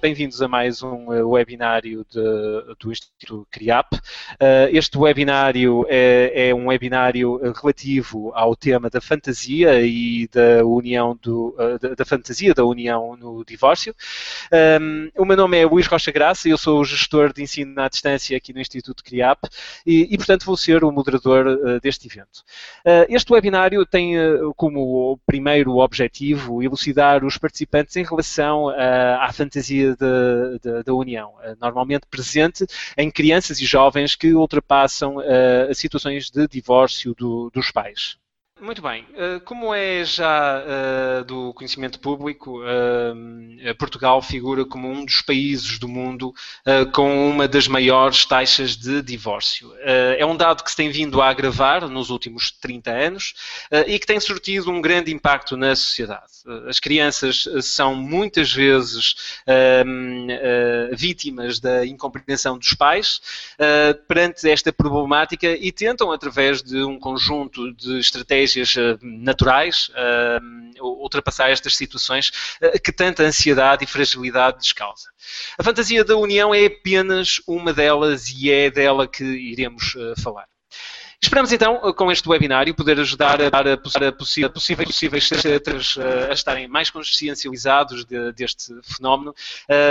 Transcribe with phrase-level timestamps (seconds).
[0.00, 2.20] bem-vindos a mais um uh, webinário de,
[2.78, 3.94] do Instituto CRIAP.
[3.94, 3.98] Uh,
[4.72, 11.54] este webinário é, é, um webinário relativo ao tema da fantasia e da união do,
[11.58, 13.94] uh, da, fantasia da união no divórcio.
[14.80, 17.88] Um, o meu nome é Luís Rocha Graça, eu sou o gestor de ensino à
[17.88, 19.44] distância aqui no Instituto CRIAP
[19.84, 22.42] e, e portanto, vou ser o moderador deste evento.
[23.08, 24.14] este webinário tem
[24.56, 32.66] como primeiro objetivo elucidar os participantes em relação à fantasia da União, eh, normalmente presente
[32.96, 38.19] em crianças e jovens que ultrapassam uh, situações de divórcio do, dos pais.
[38.60, 39.06] Muito bem.
[39.16, 45.78] Eh, como é já uh, do conhecimento público, uh, Portugal figura como um dos países
[45.78, 46.34] do mundo
[46.92, 49.72] com uma das maiores taxas de divórcio.
[50.18, 53.34] é um dado que se tem vindo a agravar nos últimos 30 anos
[53.86, 56.32] e que tem surtido um grande impacto na sociedade.
[56.66, 59.14] As crianças são muitas vezes
[60.96, 63.20] vítimas da incompreensão dos pais
[64.08, 70.40] perante esta problemática e tentam, através de um conjunto de estratégias estratégias eh, naturais eh,
[70.80, 75.08] ultrapassar estas situações eh, que tanta ansiedade e fragilidade lhes causa.
[75.58, 80.46] A fantasia da união é apenas uma delas e é dela que iremos falar.
[81.22, 86.66] Esperamos então, com este webinário, poder ajudar a, a, a possíveis, possíveis teatros a estarem
[86.66, 89.34] mais consciencializados de, deste fenómeno,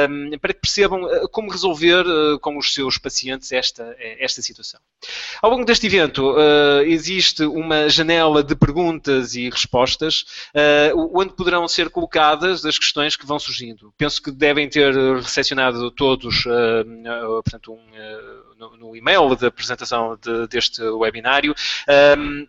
[0.10, 4.80] um, para que percebam como resolver uh, com os seus pacientes esta, esta situação.
[5.42, 11.68] Ao longo deste evento, uh, existe uma janela de perguntas e respostas, uh, onde poderão
[11.68, 13.94] ser colocadas as questões que vão surgindo.
[13.98, 16.44] Penso que devem ter recepcionado todos,
[17.44, 21.56] portanto, um no, no e-mail da apresentação de, deste webinário.
[22.18, 22.48] Um,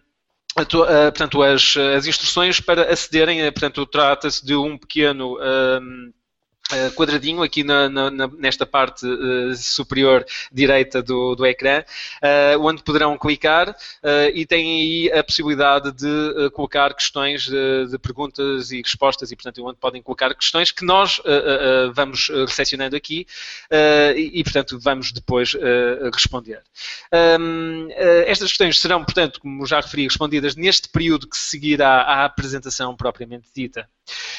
[0.57, 6.13] portanto, as, as instruções para acederem, portanto, trata-se de um pequeno um,
[6.73, 11.83] Uh, quadradinho aqui na, na, nesta parte uh, superior direita do, do ecrã,
[12.23, 13.75] uh, onde poderão clicar
[14.35, 19.65] e têm aí a possibilidade de colocar questões de, de, perguntas e respostas e, portanto,
[19.65, 21.21] onde podem colocar questões que nós
[21.95, 23.27] vamos recepcionando aqui
[24.17, 25.55] e, e, portanto, vamos depois
[26.13, 26.63] responder.
[27.41, 27.89] Um,
[28.27, 33.49] estas questões serão, portanto, como já referi, respondidas neste período que seguirá à apresentação propriamente
[33.55, 33.89] dita.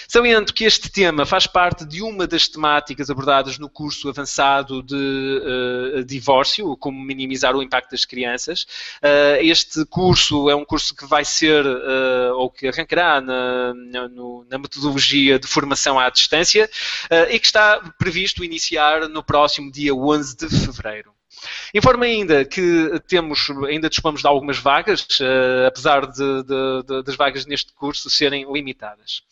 [0.07, 4.95] Saliento que este tema faz parte de uma das temáticas abordadas no curso avançado de
[4.95, 8.63] uh, divórcio, como minimizar o impacto das crianças.
[9.01, 14.09] Uh, este curso é um curso que vai ser, uh, ou que arrancará na, na,
[14.49, 16.69] na, metodologia de formação à distância
[17.29, 21.13] e que está previsto iniciar no próximo dia 11 de fevereiro.
[21.73, 27.15] Informo ainda que temos, ainda dispomos de algumas vagas, uh, apesar de, de, de, das
[27.15, 29.23] vagas neste curso serem limitadas.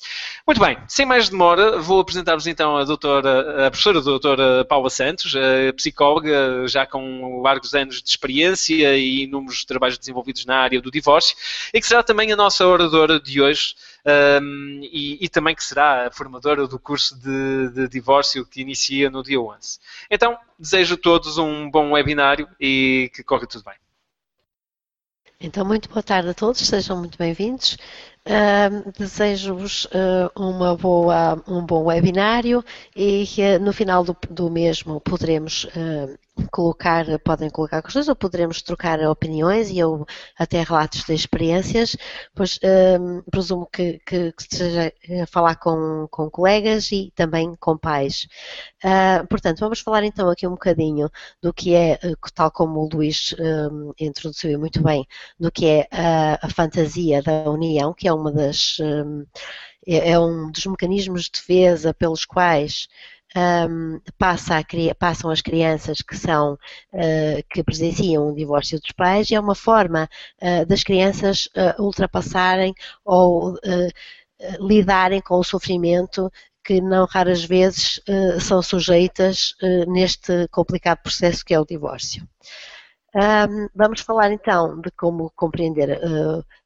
[0.46, 5.34] Muito bem, sem mais demora, vou apresentar-vos então a, doutora, a professora doutora Paula Santos,
[5.76, 11.36] psicóloga já com largos anos de experiência e inúmeros trabalhos desenvolvidos na área do divórcio,
[11.74, 16.08] e que será também a nossa oradora de hoje um, e, e, também que será
[16.08, 19.80] a formadora do curso de, de, divórcio que inicia no dia 11.
[20.10, 23.76] Então, desejo a todos um bom webinário e que corra tudo bem.
[25.42, 27.78] Então, muito boa tarde a todos, sejam muito bem-vindos.
[28.26, 35.00] Uh, Desejo-vos uh, uma boa, um bom webinário e uh, no final do, do mesmo
[35.00, 35.66] poderemos
[36.50, 40.06] colocar, podem colocar questões ou poderemos trocar opiniões e eu
[40.38, 41.96] até relatos de experiências,
[42.36, 42.60] pois
[43.00, 48.28] um, presumo que, que, que esteja a falar com, com colegas e também com pais.
[48.84, 51.10] Uh, portanto, vamos falar então aqui um bocadinho
[51.42, 55.06] do que é, eh, tal como o Luís um, introduziu muito bem,
[55.40, 59.26] do que é a, a fantasia da união, que é uma das um,
[59.88, 62.88] é, é um dos mecanismos de defesa pelos quais
[63.36, 69.30] um, passa a, passam as crianças que são uh, que presenciam o divórcio dos pais
[69.30, 70.10] e é uma forma
[70.42, 72.74] uh, das crianças uh, ultrapassarem
[73.06, 73.58] ou
[74.62, 76.32] lidarem com o sofrimento
[76.64, 78.00] que não raras vezes
[78.40, 79.54] são sujeitas
[79.88, 82.26] neste complicado processo que é o divórcio.
[83.14, 86.00] Um, vamos falar então de como compreender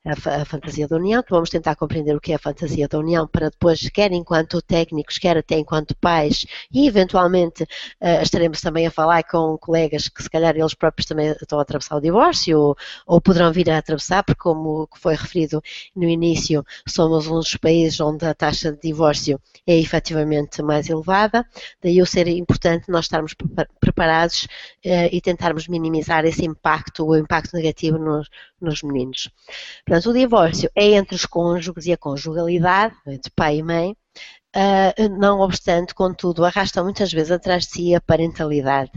[0.06, 3.28] a, a, fantasia da união, vamos tentar compreender o que é a fantasia da união
[3.28, 8.92] para depois, quer enquanto técnicos, quer até enquanto pais, e eventualmente uh, estaremos também a
[8.92, 12.78] falar com colegas que se calhar eles próprios também estão a atravessar o divórcio ou,
[13.08, 15.62] ou poderão vir a atravessar, porque como foi referido
[15.96, 21.46] no início, somos um dos países onde a taxa de divórcio é efetivamente mais elevada,
[21.82, 23.34] daí o ser importante nós estarmos
[23.80, 24.44] preparados
[24.86, 28.28] uh, e tentarmos minimizar esse impacto, o impacto negativo nos,
[28.64, 29.30] nos meninos.
[29.86, 33.96] Portanto, o divórcio é entre os cônjuges e a conjugalidade, entre pai e mãe,
[34.56, 38.92] Uh, não obstante, contudo, arrasta muitas vezes atrás de si a parentalidade,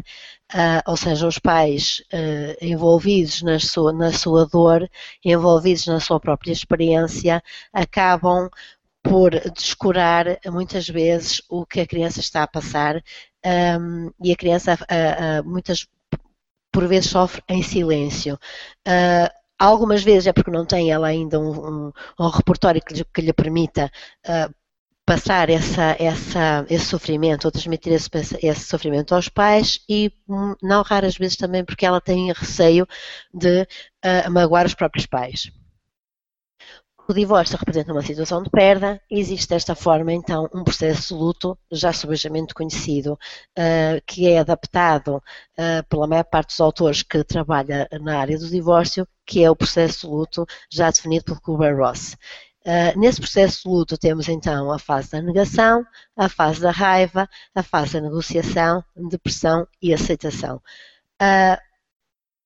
[0.52, 4.86] uh, ou seja, os pais uh, envolvidos na sua, na sua dor,
[5.24, 7.42] envolvidos na sua própria experiência,
[7.72, 8.50] acabam
[9.02, 13.02] por descurar muitas vezes o que a criança está a passar
[13.80, 14.76] um, e a criança
[15.44, 15.86] muitas
[16.72, 18.36] por vezes sofre em silêncio.
[19.58, 23.20] Algumas vezes é porque não tem ela ainda um, um, um repertório que lhe, que
[23.22, 23.90] lhe permita
[24.26, 24.54] uh,
[25.06, 28.10] passar essa, essa, esse sofrimento ou transmitir esse,
[28.42, 32.86] esse, sofrimento aos pais e hum, não raras vezes também porque ela tem receio
[33.32, 35.50] de uh, magoar os próprios pais.
[37.08, 41.20] O divórcio representa uma situação de perda e existe desta forma, então, um processo de
[41.20, 47.22] luto já subejamente conhecido, uh, que é adaptado uh, pela maior parte dos autores que
[47.22, 52.14] trabalha na área do divórcio, que é o processo de luto já definido pelo Kubler-Ross.
[52.64, 55.86] Uh, nesse processo de luto temos então a fase da negação,
[56.16, 60.60] a fase da raiva, a fase da negociação, depressão e aceitação.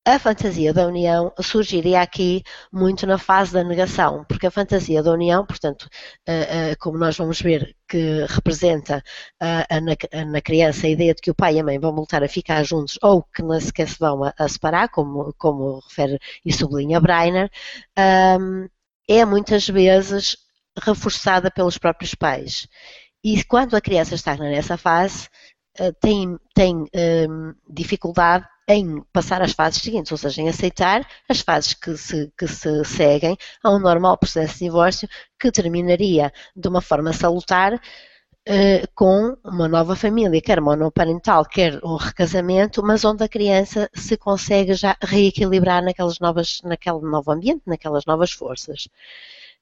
[0.07, 2.43] A fantasia da união surgiria aqui
[2.73, 5.89] muito na fase da negação, porque a fantasia da união, portanto,
[6.29, 9.03] uh, como nós vamos ver, que representa
[9.41, 12.29] na, na, criança a ideia de que o pai e a mãe vão voltar a
[12.29, 17.01] ficar juntos ou que não sequer se vão a, separar, como, como refere e sublinha
[17.01, 17.51] Breiner,
[18.41, 18.69] um,
[19.09, 20.37] é muitas vezes
[20.83, 22.67] reforçada pelos próprios pais.
[23.23, 25.29] E quando a criança está nessa fase,
[25.81, 26.77] eh, tem, tem
[27.29, 32.31] um, dificuldade em passar às fases seguintes, ou seja, em aceitar as fases que se,
[32.39, 37.81] que se seguem a um normal processo de divórcio que terminaria de uma forma salutar
[38.49, 44.17] Uh, com uma nova família, quer monoparental, quer um recasamento, mas onde a criança se
[44.17, 48.89] consegue já reequilibrar naquelas novas, naquele novo ambiente, naquelas novas forças.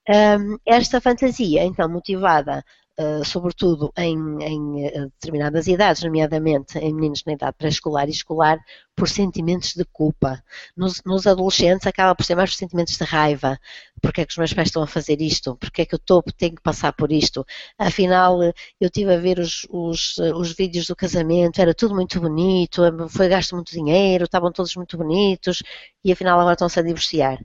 [0.08, 2.64] Um, esta fantasia, então, motivada
[2.98, 8.58] uh, sobretudo em, em, eh, determinadas idades, nomeadamente em meninos na idade pré-escolar e escolar,
[8.96, 10.42] por sentimentos de culpa.
[10.76, 13.58] Nos, nos, adolescentes acaba por ser mais por sentimentos de raiva.
[14.02, 15.56] Porque é que os meus pais estão a fazer isto?
[15.56, 17.44] Porque é que eu estou, tenho que passar por isto?
[17.78, 22.82] Afinal, eu estive a ver os, os, os vídeos do casamento, era tudo muito bonito,
[23.08, 25.62] foi gasto muito dinheiro, estavam todos muito bonitos
[26.04, 27.38] e afinal agora estão-se a divorciar.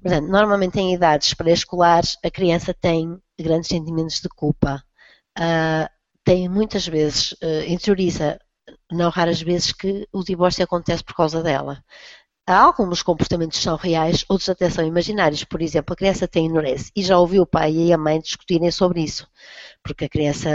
[0.00, 4.82] Portanto, normalmente em idades pré-escolares a criança tem grandes sentimentos de culpa.
[5.38, 5.88] Uh,
[6.24, 8.38] tem muitas vezes, uh, interioriza,
[8.90, 11.82] não raras vezes, que o divórcio acontece por causa dela.
[12.48, 15.42] Alguns comportamentos são reais, outros até são imaginários.
[15.42, 18.70] Por exemplo, a criança tem enurece e já ouviu o pai e a mãe discutirem
[18.70, 19.26] sobre isso.
[19.82, 20.48] Porque a criança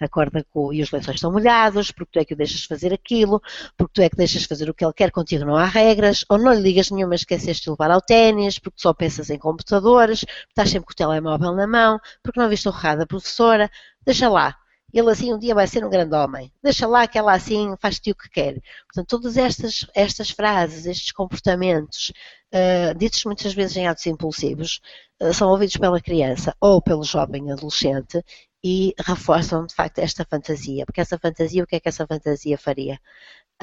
[0.00, 3.42] acorda com, e os lençóis estão molhados, porque tu é que o deixas fazer aquilo,
[3.76, 6.38] porque tu é que deixas fazer o que ele quer, contigo não há regras, ou
[6.38, 10.70] não lhe ligas nenhuma, esqueceste de levar ao ténis, porque só pensas em computadores, estás
[10.70, 13.68] sempre com o telemóvel na mão, porque não viste o da professora,
[14.06, 14.56] deixa lá,
[14.98, 16.52] ele assim um dia vai ser um grande homem.
[16.62, 18.60] Deixa lá que ela assim faz-te o que quer.
[18.86, 22.12] Portanto, todas estas, estas frases, estes comportamentos,
[22.54, 24.80] uh, ditos muitas vezes em atos impulsivos,
[25.20, 28.22] uh, são ouvidos pela criança ou pelo jovem adolescente
[28.62, 30.86] e reforçam de facto esta fantasia.
[30.86, 32.98] Porque essa fantasia, o que é que essa fantasia faria?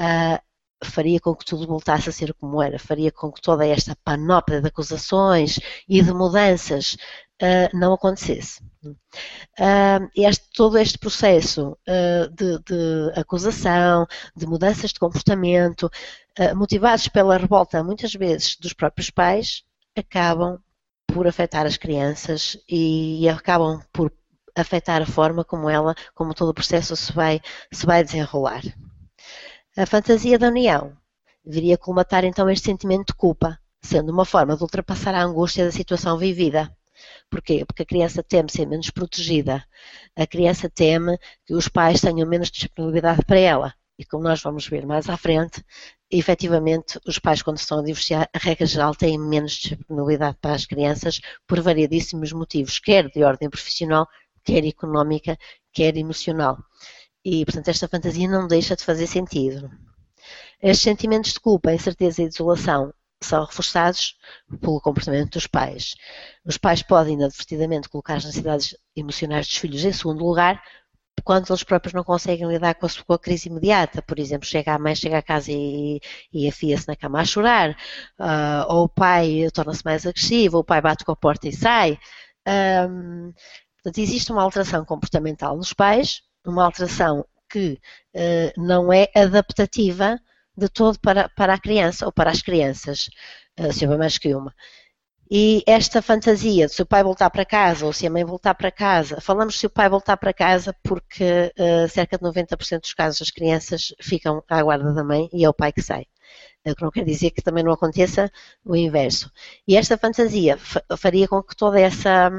[0.00, 0.51] Uh,
[0.84, 4.60] faria com que tudo voltasse a ser como era, faria com que toda esta panóplia
[4.60, 5.58] de acusações
[5.88, 6.96] e de mudanças
[7.42, 8.62] uh, não acontecesse.
[8.84, 15.90] Uh, este, todo este processo uh, de, de, acusação, de mudanças de comportamento,
[16.56, 20.58] motivados pela revolta, muitas vezes, dos próprios pais, acabam
[21.06, 24.10] por afetar as crianças e, e acabam por
[24.56, 28.62] afetar a forma como ela, como todo o processo se vai, se vai desenrolar.
[29.74, 30.94] A fantasia da união
[31.42, 35.72] deveria colmatar então este sentimento de culpa, sendo uma forma de ultrapassar a angústia da
[35.72, 36.70] situação vivida.
[37.30, 37.64] Porquê?
[37.64, 39.64] Porque a criança teme ser menos protegida.
[40.14, 43.74] A criança teme que os pais tenham menos disponibilidade para ela.
[43.98, 45.64] E como nós vamos ver mais à frente,
[46.10, 50.66] efetivamente, os pais, quando estão a divorciar, a regra geral, têm menos disponibilidade para as
[50.66, 54.06] crianças por variedíssimos motivos, quer de ordem profissional,
[54.44, 55.38] quer económica,
[55.72, 56.58] quer emocional.
[57.24, 59.70] E, portanto, esta fantasia não deixa de fazer sentido.
[60.60, 64.16] Estes sentimentos de culpa, incerteza e desolação são reforçados
[64.60, 65.94] pelo comportamento dos pais.
[66.44, 70.62] Os pais podem inadvertidamente colocar as necessidades emocionais dos filhos em segundo lugar
[71.24, 74.02] quando eles próprios não conseguem lidar com a sua crise imediata.
[74.02, 76.00] Por exemplo, chega a mãe, chega a casa e,
[76.32, 77.70] e afia-se na cama a chorar,
[78.18, 81.52] uh, ou o pai torna-se mais agressivo, ou o pai bate com a porta e
[81.52, 81.98] sai.
[82.88, 83.32] Um,
[83.76, 87.78] portanto, existe uma alteração comportamental nos pais uma alteração que
[88.14, 90.18] uh, não é adaptativa
[90.56, 93.08] de todo para, para a criança ou para as crianças,
[93.60, 94.54] uh, se houver mais que uma.
[95.30, 98.54] E esta fantasia de se o pai voltar para casa ou se a mãe voltar
[98.54, 102.92] para casa, falamos se o pai voltar para casa porque uh, cerca de 90% dos
[102.92, 106.06] casos as crianças ficam à guarda da mãe e é o pai que sai.
[106.66, 108.30] O que não quer dizer que também não aconteça
[108.64, 109.30] o inverso.
[109.66, 110.58] E esta fantasia
[110.98, 112.30] faria com que toda essa,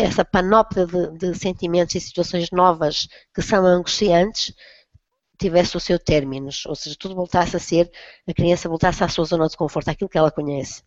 [0.00, 4.54] essa panóplia de, de sentimentos e situações novas que são angustiantes
[5.38, 7.90] tivesse o seu término, ou seja, tudo voltasse a ser,
[8.28, 10.82] a criança voltasse à sua zona de conforto, aquilo que ela conhece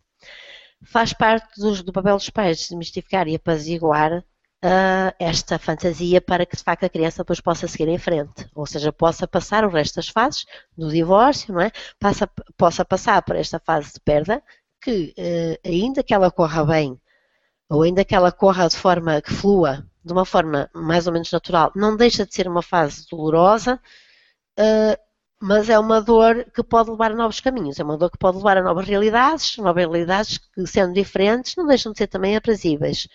[0.84, 6.56] faz parte do, do papel dos pais desmistificar e apaziguar uh, esta fantasia para que
[6.56, 9.96] de facto a criança depois possa seguir em frente, ou seja, possa passar o resto
[9.96, 10.44] das fases
[10.76, 11.70] do divórcio, não é?
[11.98, 14.42] Passa, possa passar por esta fase de perda,
[14.80, 17.00] que uh, ainda que ela corra bem,
[17.68, 21.30] ou ainda que ela corra de forma que flua, de uma forma mais ou menos
[21.32, 23.80] natural, não deixa de ser uma fase dolorosa,
[24.58, 25.04] uh,
[25.40, 28.38] mas é uma dor que pode levar a novos caminhos, é uma dor que pode
[28.38, 33.06] levar a novas realidades, novas realidades que, sendo diferentes, não deixam de ser também aprazíveis.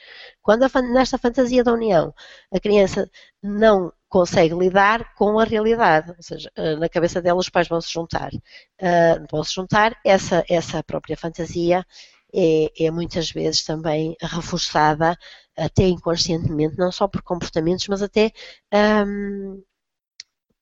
[0.42, 2.14] Quando a, nesta fantasia da união
[2.54, 3.10] a criança
[3.42, 7.82] não consegue lidar com a realidade, ou seja, eh, na cabeça dela os pais vão
[7.82, 11.86] se juntar, uh, vão se juntar, essa, essa própria fantasia
[12.34, 15.18] é, é, muitas vezes também reforçada,
[15.58, 18.32] até inconscientemente, não só por comportamentos, mas até
[19.08, 19.62] um,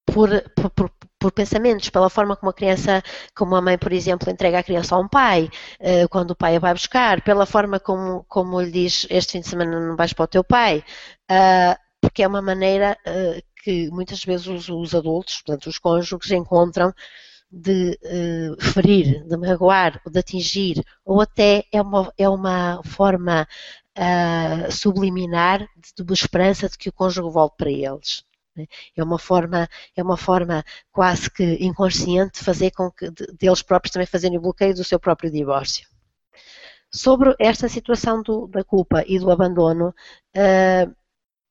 [0.05, 0.29] por,
[0.71, 3.03] por, por, pensamentos, pela forma como a criança,
[3.35, 5.49] como a mãe, por exemplo, entrega a criança a um pai,
[5.81, 9.41] uh, quando o pai a vai buscar, pela forma como, como lhe diz este fim
[9.41, 10.83] de semana não vais para o teu pai,
[11.29, 16.31] uh, porque é uma maneira uh, que muitas vezes os, os, adultos, portanto os cônjuges,
[16.31, 16.93] encontram
[17.49, 17.97] de
[18.59, 23.47] ferir, de magoar, de atingir, ou até é uma, é uma forma
[24.69, 28.23] subliminar de, de esperança de que o cônjuge volte para eles.
[28.57, 28.65] Né?
[28.95, 33.91] É uma forma, é uma forma quase que inconsciente de fazer com que deles próprios
[33.93, 35.87] também fazerem o bloqueio do seu próprio divórcio.
[36.91, 39.93] Sobre esta situação do, da culpa e do abandono,
[40.35, 40.95] uh,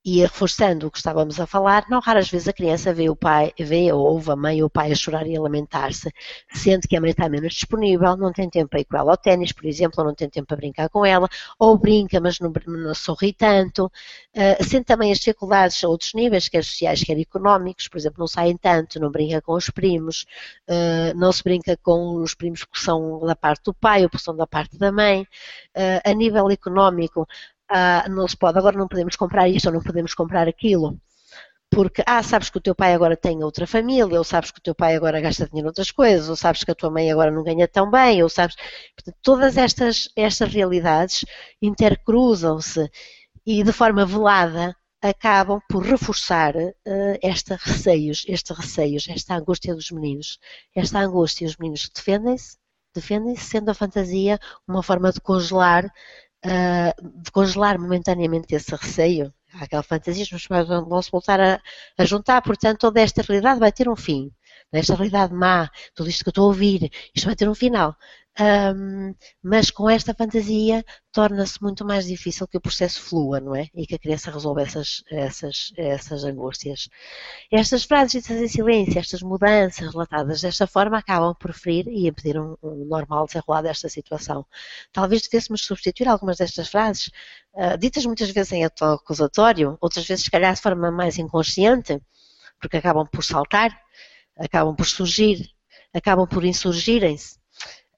[0.07, 3.53] e reforçando o que estávamos a falar, não raras vezes a criança vê o pai,
[3.59, 6.13] vê ou ouve a mãe ou o pai a chorar e a lamentar-se,
[6.55, 9.17] sente que a mãe está menos disponível, não tem tempo para ir com ela ao
[9.17, 12.53] ténis, por exemplo, ou não tem tempo para brincar com ela, ou brinca, mas não,
[12.69, 17.89] não sorri tanto, uh, sente também as dificuldades a outros níveis, quer sociais, quer económicos,
[17.89, 20.25] por exemplo, não saem tanto, não brinca com os primos,
[20.71, 24.19] uh, não se brinca com os primos que são da parte do pai ou que
[24.21, 27.27] são da parte da mãe, uh, a nível económico,
[27.71, 30.99] ah, não se pode, agora não podemos comprar isto ou não podemos comprar aquilo.
[31.71, 34.63] Porque, ah, sabes que o teu pai agora tem outra família, ou sabes que o
[34.63, 37.31] teu pai agora gasta dinheiro em outras coisas, ou sabes que a tua mãe agora
[37.31, 38.57] não ganha tão bem, ou sabes.
[38.95, 41.25] Portanto, todas estas, estas realidades
[41.61, 42.89] intercruzam-se
[43.45, 49.91] e de forma velada acabam por reforçar uh, esta receios, estes receios, esta angústia dos
[49.91, 50.39] meninos.
[50.75, 52.57] Esta angústia, os meninos defendem-se,
[52.95, 55.91] defendem-se, sendo a fantasia uma forma de congelar
[56.47, 61.61] uh, de congelar momentaneamente esse receio, aquela fantasia, pais vão se voltar a,
[61.99, 64.31] a, juntar, portanto, toda esta realidade vai ter um fim.
[64.73, 67.97] Esta realidade má, tudo isto que eu estou a ouvir, isto vai ter um final.
[68.39, 73.69] Um, mas com esta fantasia torna-se muito mais difícil que o processo flua, não é?
[73.75, 76.91] E que a criança resolva essas, essas, essas angústias.
[77.51, 82.39] Estas frases ditas em silêncio, estas mudanças relatadas desta forma, acabam por ferir e impedir
[82.39, 84.45] um, um normal desenrolar desta situação.
[84.93, 87.11] Talvez devêssemos substituir algumas destas frases,
[87.55, 91.99] uh, ditas muitas vezes em acusatório, outras vezes, se calhar, de forma mais inconsciente,
[92.61, 93.71] porque acabam por saltar,
[94.39, 95.49] acabam por surgir,
[95.95, 97.39] acabam por insurgirem-se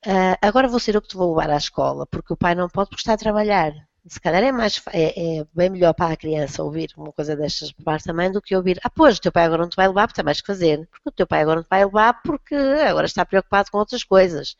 [0.08, 2.66] Uh, agora vou ser eu que te vou levar à escola, porque o pai não
[2.66, 3.74] pode porque está a trabalhar.
[4.06, 7.72] Se calhar é, mais, é, é bem melhor para a criança ouvir uma coisa destas
[7.72, 9.76] por parte da mãe do que ouvir, ah, pois, o teu pai agora não te
[9.76, 10.88] vai levar porque tem mais que fazer.
[10.90, 14.02] Porque o teu pai agora não te vai levar porque agora está preocupado com outras
[14.02, 14.56] coisas.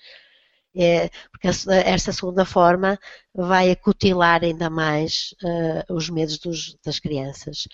[0.76, 2.99] É, porque esta segunda forma
[3.35, 7.67] vai acutilar ainda mais uh, os medos dos, das crianças.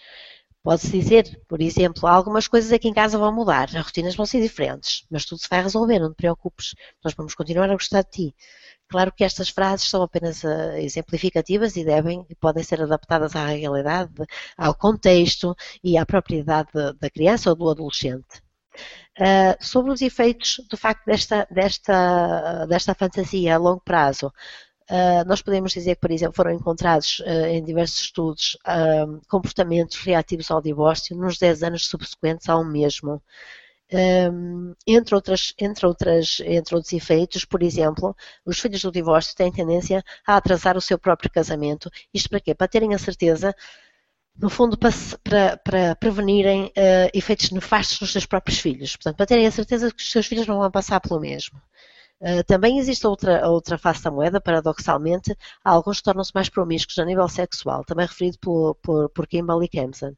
[0.65, 4.41] Pode-se dizer, por exemplo, algumas coisas aqui em casa vão mudar, as rotinas vão ser
[4.41, 8.11] diferentes, mas tudo se vai resolver, não te preocupes, nós vamos continuar a gostar de
[8.11, 8.37] ti.
[8.89, 13.45] Claro que estas frases são apenas uh, exemplificativas e devem e podem ser adaptadas à
[13.47, 14.15] realidade,
[14.57, 18.43] ao contexto e à propriedade da criança ou do adolescente.
[19.21, 24.33] Uh, sobre os efeitos do facto desta, desta, desta fantasia a longo prazo,
[24.91, 29.97] Uh, nós podemos dizer que, por exemplo, foram encontrados uh, em diversos estudos uh, comportamentos
[29.97, 33.23] reativos ao divórcio nos 10 anos subsequentes ao mesmo.
[33.93, 38.15] Um, entre, outras, entre, outras, entre outros efeitos, por exemplo,
[38.45, 41.91] os filhos do divórcio têm tendência a atrasar o seu próprio casamento.
[42.13, 42.55] Isto para quê?
[42.55, 43.55] Para terem a certeza,
[44.37, 44.91] no fundo, para,
[45.23, 46.73] para, para prevenirem
[47.13, 48.97] efeitos nefastos nos seus próprios filhos.
[48.97, 51.61] Portanto, para terem a certeza que os seus filhos não vão passar pelo mesmo.
[52.25, 57.29] Uh, também existe outra, outra face da moeda, paradoxalmente, alguns tornam-se mais promíscuos a nível
[57.29, 60.15] sexual, também referido por, por, por Kimberly Kempson.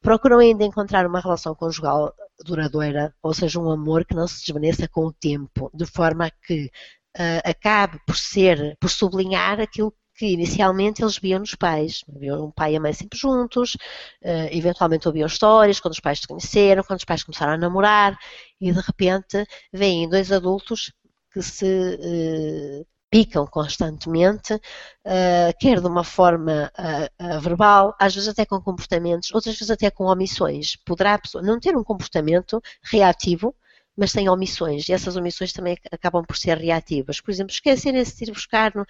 [0.00, 4.88] Procuram ainda encontrar uma relação conjugal duradoura, ou seja, um amor que não se desvaneça
[4.88, 6.70] com o tempo, de forma que
[7.18, 12.04] uh, acabe por ser, por sublinhar aquilo que inicialmente eles viam nos pais.
[12.08, 13.74] Viam um pai e a mãe sempre juntos,
[14.22, 18.16] uh, eventualmente ouviam histórias quando os pais se conheceram, quando os pais começaram a namorar,
[18.60, 20.92] e de repente vêm dois adultos
[21.34, 28.46] que se uh, picam constantemente, uh, quer de uma forma uh, verbal, às vezes até
[28.46, 30.76] com comportamentos, outras vezes até com omissões.
[30.76, 33.52] Poderá a pessoa não ter um comportamento reativo,
[33.96, 37.20] mas têm omissões, e essas omissões também acabam por ser reativas.
[37.20, 38.84] Por exemplo, esquecerem-se de ir buscar uh,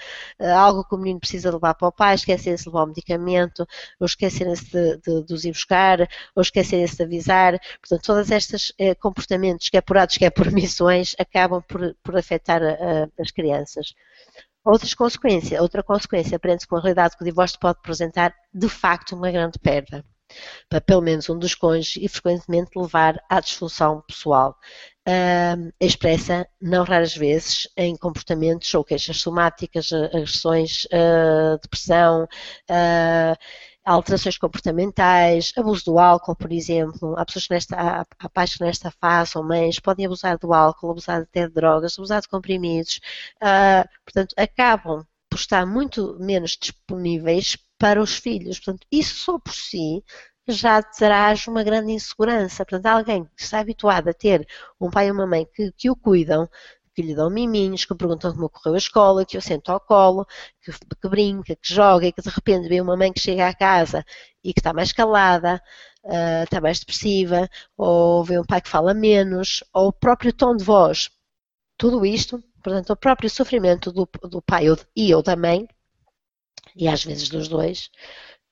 [0.56, 3.66] algo que o menino precisa levar para o pai, esquecerem-se de levar o medicamento,
[4.00, 6.00] ou esquecerem-se de, de, de, os ir buscar,
[6.34, 7.60] ou esquecerem-se de avisar.
[7.80, 11.94] Portanto, todos estes uh, comportamentos, que é por atos, que é por omissões, acabam por,
[12.02, 13.94] por afetar uh, as crianças.
[14.64, 19.14] Outras consequências, outra consequência, aprende-se com a realidade que o divórcio pode apresentar, de facto,
[19.14, 20.04] uma grande perda
[20.68, 24.56] para pelo menos um dos cônjuges e frequentemente levar à disfunção pessoal
[25.08, 33.36] uh, expressa, não raras vezes, em comportamentos ou queixas somáticas, agressões, uh, depressão, uh,
[33.84, 37.14] alterações comportamentais, abuso do álcool, por exemplo.
[37.18, 40.52] Há pessoas que nesta, há, há pais que nesta fase, ou mães, podem abusar do
[40.54, 43.00] álcool, abusar até de drogas, abusar de comprimidos.
[43.36, 48.58] Uh, portanto, acabam por estar muito menos disponíveis para os filhos.
[48.58, 50.02] Portanto, isso só por si
[50.48, 52.64] já traz uma grande insegurança.
[52.64, 54.48] Portanto, alguém que está habituado a ter
[54.80, 56.48] um pai e uma mãe que, que o cuidam,
[56.94, 60.26] que lhe dão miminhos, que perguntam como ocorreu a escola, que eu sento ao colo,
[60.62, 63.54] que, que, brinca, que joga e que de repente vê uma mãe que chega à
[63.54, 64.02] casa
[64.42, 65.60] e que está mais calada,
[66.04, 70.56] uh, está mais depressiva, ou vê um pai que fala menos, ou o próprio tom
[70.56, 71.10] de voz.
[71.76, 74.64] Tudo isto, portanto, o próprio sofrimento do, do pai
[74.96, 75.68] e ou da mãe,
[76.74, 77.90] e às vezes dos dois,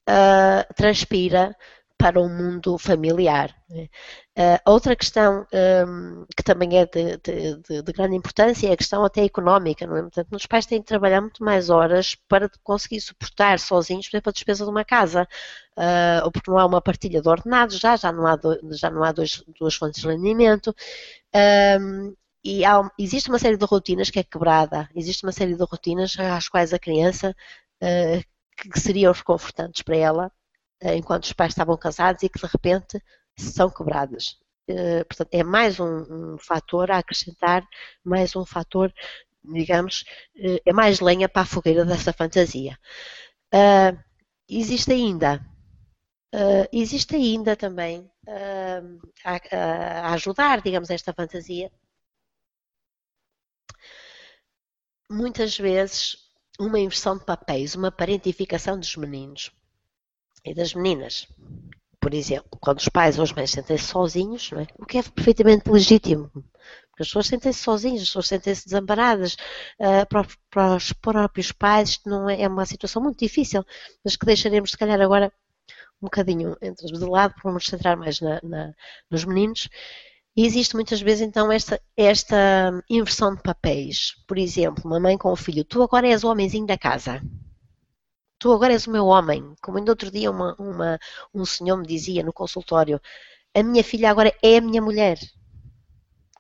[0.08, 1.56] uh, transpira
[2.02, 3.54] para o mundo familiar.
[3.70, 5.46] Uh, outra questão
[5.86, 9.86] um, que também é de, de, de, de, grande importância é a questão até económica.
[9.86, 10.02] Não é?
[10.02, 14.30] Portanto, os pais têm de trabalhar muito mais horas para conseguir suportar sozinhos, por exemplo,
[14.30, 15.28] a despesa de uma casa.
[15.76, 18.90] Uh, ou porque não há uma partilha de ordenados, já, já não há, do, já
[18.90, 20.74] não há dois, duas fontes de rendimento.
[21.80, 25.62] Um, e há, existe uma série de rotinas que é quebrada, existe uma série de
[25.62, 27.34] rotinas às quais a criança
[28.70, 30.32] que seriam reconfortantes para ela
[30.82, 33.02] eh, enquanto os pais estavam casados e que de repente
[33.36, 34.38] são quebradas.
[34.68, 37.66] Eh, portanto, é mais um, um fator a acrescentar,
[38.04, 38.92] mais um fator,
[39.44, 40.04] digamos,
[40.36, 42.78] eh, é mais lenha para a fogueira dessa fantasia.
[43.54, 43.98] Uh,
[44.48, 45.40] existe ainda,
[46.34, 49.40] uh, existe ainda também uh, a,
[50.08, 51.70] a, ajudar, digamos, esta fantasia.
[55.10, 56.16] Muitas vezes
[56.58, 59.50] uma inversão de papéis, uma parentificação dos meninos
[60.44, 61.26] e das meninas.
[62.00, 64.66] Por exemplo, quando os pais ou as mães sentem-se sozinhos, é?
[64.78, 69.36] o que é perfeitamente legítimo, porque as pessoas sentem-se sozinhas, as pessoas sentem-se desamparadas.
[69.78, 73.64] Uh, para, para, os próprios pais, não é, é, uma situação muito difícil,
[74.04, 75.32] mas que deixaremos, se calhar, agora
[76.02, 78.74] um bocadinho entre de lado, para nos centrar mais na, na,
[79.08, 79.68] nos meninos.
[80.36, 84.14] E existe muitas vezes então esta, esta inversão de papéis.
[84.26, 87.20] Por exemplo, uma mãe com o filho, tu agora és o homenzinho da casa
[88.42, 89.54] tu agora és o meu homem.
[89.62, 90.98] Como ainda outro dia uma, uma,
[91.32, 93.00] um senhor me dizia no consultório,
[93.54, 95.18] a minha filha agora é a minha mulher.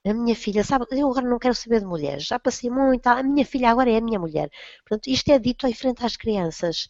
[0.04, 3.22] A minha filha, sabe, eu agora não quero saber de mulheres, já passei muito, a
[3.22, 4.50] minha filha agora é a minha mulher.
[4.80, 6.88] Portanto, isto é dito em frente às crianças.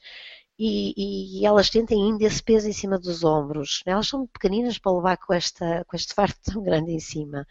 [0.59, 3.83] E, e, elas tentem ainda esse peso em cima dos ombros.
[3.87, 7.47] Elas são pequeninas para levar com, esta, com este fardo tão grande em cima.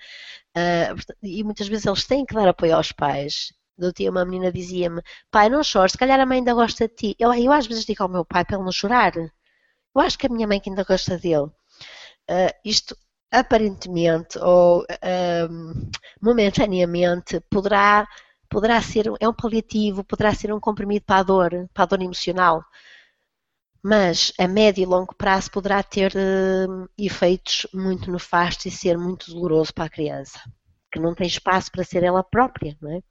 [0.56, 4.52] Uh, e muitas vezes eles têm que dar apoio aos pais do dia uma menina
[4.52, 7.16] dizia-me, pai, não chores, se calhar a mãe ainda gosta de ti.
[7.20, 9.16] Eu, eu às vezes digo ao meu pai para ele não chorar.
[9.16, 9.32] Eu
[10.02, 11.50] acho que a minha mãe que ainda gosta dele.
[12.30, 12.96] Uh, isto
[13.32, 15.90] aparentemente ou uh,
[16.22, 18.08] momentaneamente poderá,
[18.52, 22.02] poderá ser, é um paliativo, poderá ser um comprimido para a dor, para a dor
[22.02, 22.64] emocional.
[23.82, 29.34] Mas a médio e longo prazo poderá ter uh, efeitos muito nefastos e ser muito
[29.34, 30.40] doloroso para a criança,
[30.92, 33.02] que não tem espaço para ser ela própria, não é?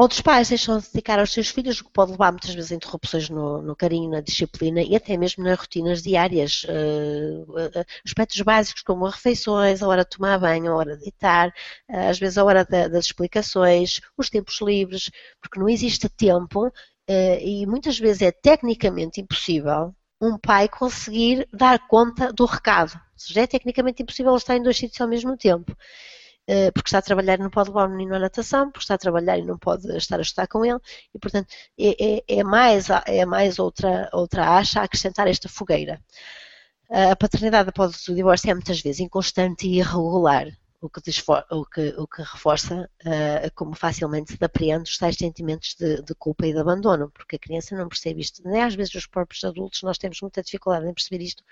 [0.00, 2.74] Outros pais deixam de dedicar aos seus filhos, o que pode levar muitas vezes a
[2.76, 6.62] interrupções no, no carinho, na disciplina e até mesmo nas rotinas diárias.
[6.62, 11.48] Uh, uh, aspectos básicos como refeições, a hora de tomar banho, a hora de deitar,
[11.48, 16.72] uh, às vezes a hora da, das explicações, os tempos livres, porque não existe tempo
[17.40, 22.92] e muitas vezes é tecnicamente impossível um pai conseguir dar conta do recado.
[22.94, 25.76] Ou seja, é tecnicamente impossível estar em dois sítios ao mesmo tempo.
[26.48, 28.94] Uh, porque está a trabalhar e não pode levar o menino à natação, porque está
[28.94, 30.80] a trabalhar e não pode estar a estudar com ele,
[31.14, 36.00] e portanto é, é, é mais, é mais outra, outra acha a acrescentar esta fogueira.
[36.90, 40.48] A paternidade após o divórcio é muitas vezes inconstante e irregular,
[40.80, 41.00] o que,
[41.50, 46.14] o que, o que reforça uh, como facilmente se apreende os tais sentimentos de, de,
[46.14, 48.42] culpa e de abandono, porque a criança não percebe isto.
[48.48, 51.42] Nem às vezes os próprios adultos nós temos muita dificuldade em perceber isto,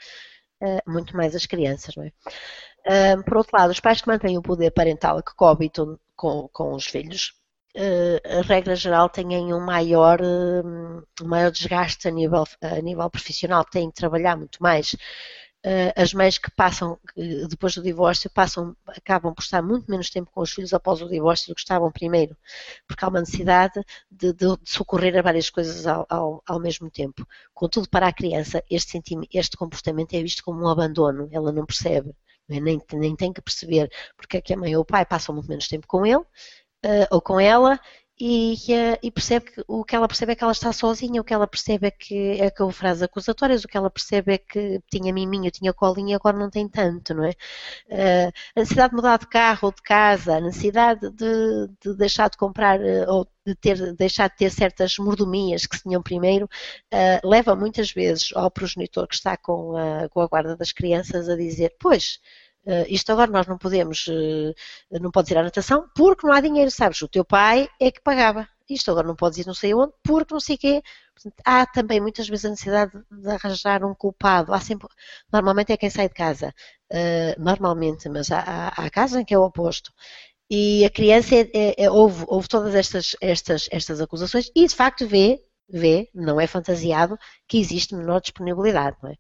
[0.87, 3.17] muito mais as crianças, não é?
[3.25, 6.87] Por outro lado, os pais que mantêm o poder parental, que coabitam com, com os
[6.87, 7.33] filhos,
[8.25, 13.91] a regra geral têm um maior, um maior desgaste a nível, a nível profissional, têm
[13.91, 15.46] que trabalhar muito mais eh,
[15.97, 16.99] as mães que passam,
[17.49, 21.09] depois do divórcio, passam, acabam por estar muito menos tempo com os filhos após o
[21.09, 22.37] divórcio do que estavam primeiro,
[22.87, 26.89] porque há uma necessidade de, de, de socorrer a várias coisas ao, ao, ao, mesmo
[26.91, 27.27] tempo.
[27.53, 29.01] Contudo, para a criança, este,
[29.33, 32.15] este comportamento é visto como um abandono, ela não percebe,
[32.49, 32.61] é?
[32.61, 35.49] nem, nem tem que perceber porque é que a mãe ou o pai passam muito
[35.49, 37.81] menos tempo com ele, uh, ou com ela,
[38.19, 38.57] e,
[39.03, 41.47] e, percebe que o que ela percebe é que ela está sozinha, o que ela
[41.47, 45.13] percebe é que é que houve frases acusatórias, o que ela percebe é que tinha
[45.13, 47.31] miminho, tinha colinha e agora não tem tanto, não é?
[47.91, 52.31] Uh, a necessidade de mudar de carro ou de casa, a necessidade de, de deixar
[52.31, 56.47] de comprar uh, ou de ter, deixar de ter certas mordomias que se tinham primeiro,
[56.47, 61.29] uh, leva muitas vezes ao progenitor que está com a, com a guarda das crianças
[61.29, 62.19] a dizer, pois,
[62.89, 64.55] isto agora nós não podemos, uh,
[65.01, 67.01] não podes ir à natação porque não há dinheiro, sabes?
[67.03, 68.49] O teu pai é que pagava.
[68.69, 70.83] Isto agora não podes ir não sei onde porque não sei o quê.
[71.15, 74.53] Portanto, há também muitas vezes a necessidade de arranjar um culpado.
[74.53, 74.89] Há sempre,
[75.33, 76.53] normalmente é quem sai de casa.
[76.93, 79.93] Uh, normalmente, mas há, há, há casos em que é o oposto.
[80.51, 84.75] E a criança é, é, é, ouve, ouve todas estas, estas, estas acusações e de
[84.75, 88.97] facto vê, vê, não é fantasiado, que existe menor disponibilidade.
[89.03, 89.17] Não é?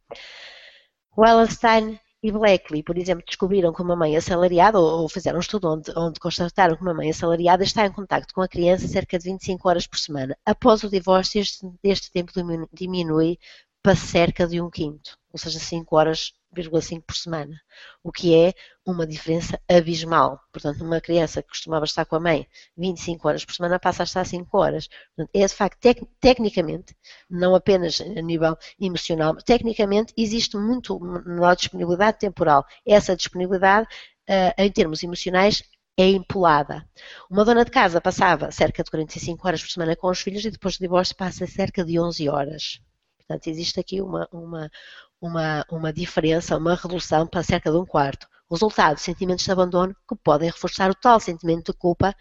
[1.16, 5.92] Wallenstein e Blackley, por exemplo, descobriram que uma mãe assalariada, ou fizeram um estudo onde,
[5.96, 9.68] onde constataram que uma mãe assalariada está em contato com a criança cerca de 25
[9.68, 10.36] horas por semana.
[10.44, 12.32] Após o divórcio, este, este tempo
[12.72, 13.38] diminui
[13.80, 17.60] para cerca de um quinto, ou seja, 5 horas 5 por semana,
[18.02, 18.52] o que é
[18.84, 20.40] uma diferença abismal.
[20.52, 24.04] Portanto, uma criança que costumava estar com a mãe 25 horas por semana passa a
[24.04, 24.88] estar 5 horas.
[25.14, 26.96] Portanto, é de facto, tec tecnicamente,
[27.28, 32.64] não apenas a nível emocional, mas tecnicamente existe muito menor disponibilidade temporal.
[32.86, 33.86] Essa disponibilidade,
[34.28, 35.62] uh, em termos emocionais,
[35.96, 36.86] é empolada.
[37.30, 40.50] Uma dona de casa passava cerca de 45 horas por semana com os filhos e
[40.50, 42.80] depois do divórcio passa cerca de 11 horas.
[43.26, 44.70] Portanto, existe aqui uma, uma,
[45.20, 48.26] uma, uma diferença, uma redução para cerca de um quarto.
[48.50, 52.14] Resultado, sentimentos de abandono que podem reforçar o tal sentimento de culpa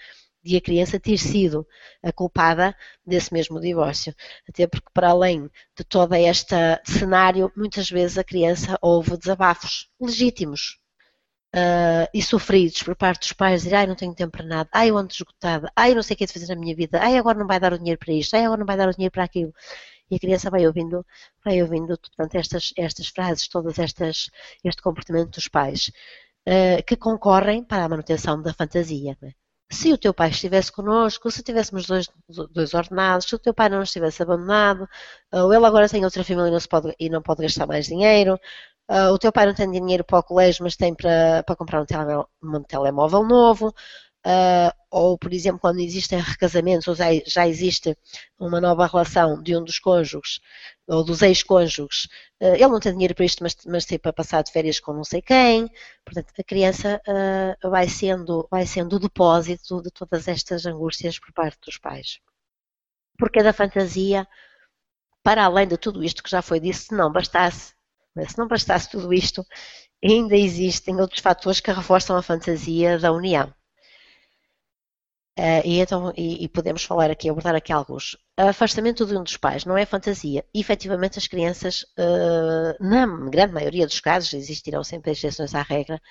[0.43, 1.67] de a criança ter sido
[2.03, 4.13] a culpada desse mesmo divórcio.
[4.47, 6.55] Até porque, para além de todo este
[6.85, 10.79] cenário, muitas vezes a criança ouve desabafos legítimos
[11.55, 14.91] uh, e sofridos por parte dos pais, dizer, ai, não tenho tempo para nada, ai,
[14.91, 17.17] eu ando esgotada, ai, não sei o que é de fazer na minha vida, ai,
[17.17, 19.11] agora não vai dar o dinheiro para isto, ai, agora não vai dar o dinheiro
[19.11, 19.53] para aquilo
[20.09, 21.05] e a criança vai ouvindo,
[21.43, 24.29] vai ouvindo portanto, estas, estas frases, todas estas,
[24.63, 25.91] este comportamento dos pais,
[26.47, 29.17] uh, que concorrem para a manutenção da fantasia.
[29.23, 29.31] É?
[29.71, 32.07] Se o teu pai estivesse connosco, se tivéssemos dois,
[32.51, 34.87] dois ordenados, se o teu pai não estivesse abandonado,
[35.33, 38.39] ou ele agora tem outra família e não, pode, e não pode gastar mais dinheiro,
[38.87, 41.81] Uh, o teu pai não tem dinheiro para o colégio, mas tem para, para comprar
[41.81, 43.73] um telemóvel, um telemóvel novo
[44.25, 47.95] uh, ou, por exemplo, quando existem recasamentos, ou já, existe
[48.39, 50.39] uma nova relação de um dos cônjuges,
[50.87, 52.05] ou dos ex-cônjuges,
[52.41, 54.93] uh, ele não tem dinheiro para isto, mas, mas tem para passar de férias com
[54.93, 55.69] não sei quem,
[56.03, 61.31] portanto, a criança uh, vai, sendo, vai sendo o depósito de todas estas angústias por
[61.31, 62.19] parte dos pais.
[63.17, 64.27] Porque da fantasia,
[65.23, 67.73] para além de tudo isto que já foi dito, se não bastasse,
[68.27, 69.45] se não bastasse tudo isto,
[70.03, 73.53] ainda existem outros fatores que reforçam a fantasia da união.
[75.37, 78.17] Uh, e, então, e, e, podemos falar aqui, abordar aqui alguns.
[78.37, 80.45] Afastamento de um dos pais não é fantasia.
[80.53, 86.01] Efetivamente, as crianças, uh, na grande maioria dos casos, existirão sempre exceções à regra,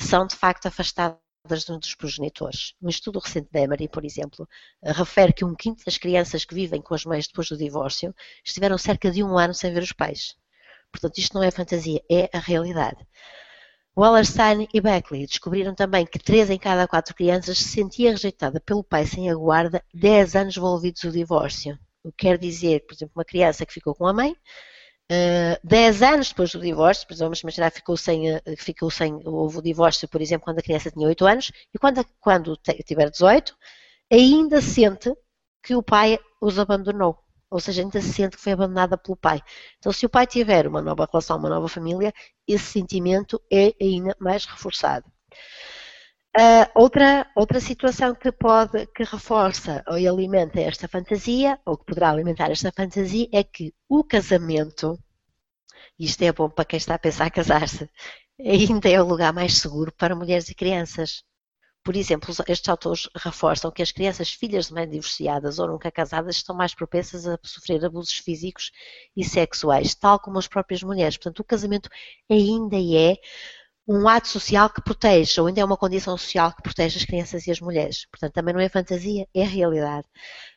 [0.00, 1.20] são de facto afastadas
[1.64, 2.74] de um dos progenitores.
[2.82, 4.48] Um estudo recente da Emory, por exemplo,
[4.82, 8.78] refere que um quinto das crianças que vivem com as mães depois do divórcio estiveram
[8.78, 10.34] cerca de um ano sem ver os pais.
[10.90, 13.06] Portanto, isto não é fantasia, é a realidade.
[13.96, 18.82] Wallerstein e Beckley descobriram também que 3 em cada 4 crianças se sentia rejeitada pelo
[18.82, 21.78] pai sem a guarda 10 anos envolvidos no divórcio.
[22.02, 26.02] O que quer dizer, por exemplo, uma criança que ficou com a mãe, uh, 10
[26.02, 29.58] anos depois do divórcio, por exemplo, vamos imaginar que ficou sem, uh, ficou sem, houve
[29.58, 33.56] o divórcio, por exemplo, quando a criança tinha 8 anos, e quando, quando tiver 18,
[34.10, 35.14] ainda sente
[35.62, 37.23] que o pai os abandonou
[37.54, 39.40] ou seja, ainda se sente que foi abandonada pelo pai.
[39.78, 42.12] Então, se o pai tiver uma nova relação, uma nova família,
[42.48, 45.06] esse sentimento é ainda mais reforçado.
[46.36, 52.10] Uh, outra, outra situação que pode, que reforça ou alimenta esta fantasia, ou que poderá
[52.10, 54.98] alimentar esta fantasia, é que o casamento,
[55.96, 57.88] isto é bom para quem está a pensar casar-se,
[58.40, 61.22] ainda é o lugar mais seguro para mulheres e crianças.
[61.84, 66.36] Por exemplo, estes autores reforçam que as crianças filhas de mães divorciadas ou nunca casadas
[66.36, 68.70] estão mais propensas a sofrer abusos físicos
[69.14, 71.16] e sexuais, tal como as próprias mulheres.
[71.18, 71.90] Portanto, o casamento
[72.30, 73.18] ainda é
[73.86, 77.46] um ato social que protege, ou ainda é uma condição social que protege as crianças
[77.46, 78.06] e as mulheres.
[78.06, 80.06] Portanto, também não é fantasia, é realidade.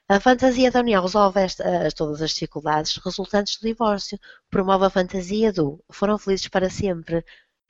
[0.07, 4.17] A fantasia da união resolve esta, todas as dificuldades resultantes do divórcio,
[4.49, 7.25] promove a fantasia do foram felizes para sempre,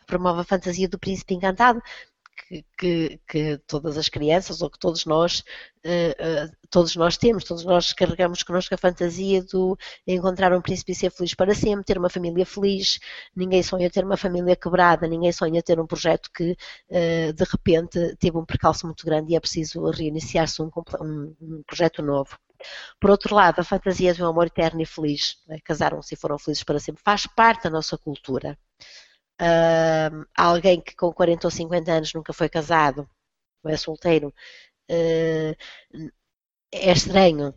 [0.05, 1.81] promove a fantasia do príncipe encantado,
[2.77, 5.43] que, que, todas as crianças ou que todos nós
[5.85, 9.57] uh, uh, todos nós temos, todos nós carregamos connosco a fantasia de
[10.05, 12.99] encontrar um príncipe e ser feliz para sempre, ter uma família feliz,
[13.35, 18.15] ninguém sonha ter uma família quebrada, ninguém sonha ter um projeto que uh, de repente
[18.17, 20.69] teve um percalço muito grande e é preciso reiniciar-se um,
[21.01, 22.37] um, um, projeto novo.
[22.99, 25.59] Por outro lado, a fantasia de um amor eterno e feliz, né?
[25.63, 28.57] casaram-se e foram felizes para sempre, faz parte da nossa cultura
[29.41, 33.09] uh, alguém que com 40 ou 50 anos nunca foi casado,
[33.63, 34.33] ou é solteiro,
[34.91, 35.55] uh,
[36.71, 37.53] é estranho.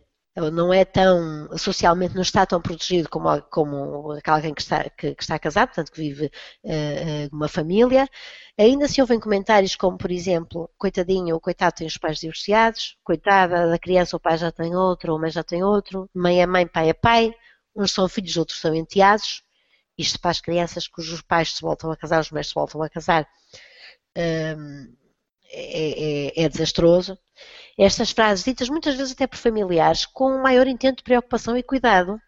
[0.53, 5.21] Não é tão, socialmente não está tão protegido como, como alguém que está, que, que
[5.23, 6.31] está casado, portanto que vive
[6.63, 8.07] uh, uma família.
[8.57, 13.69] Ainda se ouvem comentários como, por exemplo, coitadinho ou coitado tem os pais divorciados, coitada
[13.69, 16.65] da criança, o pai já tem outro, ou mãe já tem outro, mãe é mãe,
[16.65, 17.33] pai é pai,
[17.75, 19.43] uns são filhos, outros são enteados.
[20.01, 22.89] Isto para as crianças cujos pais se voltam a casar, os mães se voltam a
[22.89, 23.27] casar,
[24.17, 24.95] hum,
[25.53, 27.17] é, é, é, desastroso.
[27.77, 32.19] Estas frases, ditas muitas vezes até por familiares, com maior intento de preocupação e cuidado.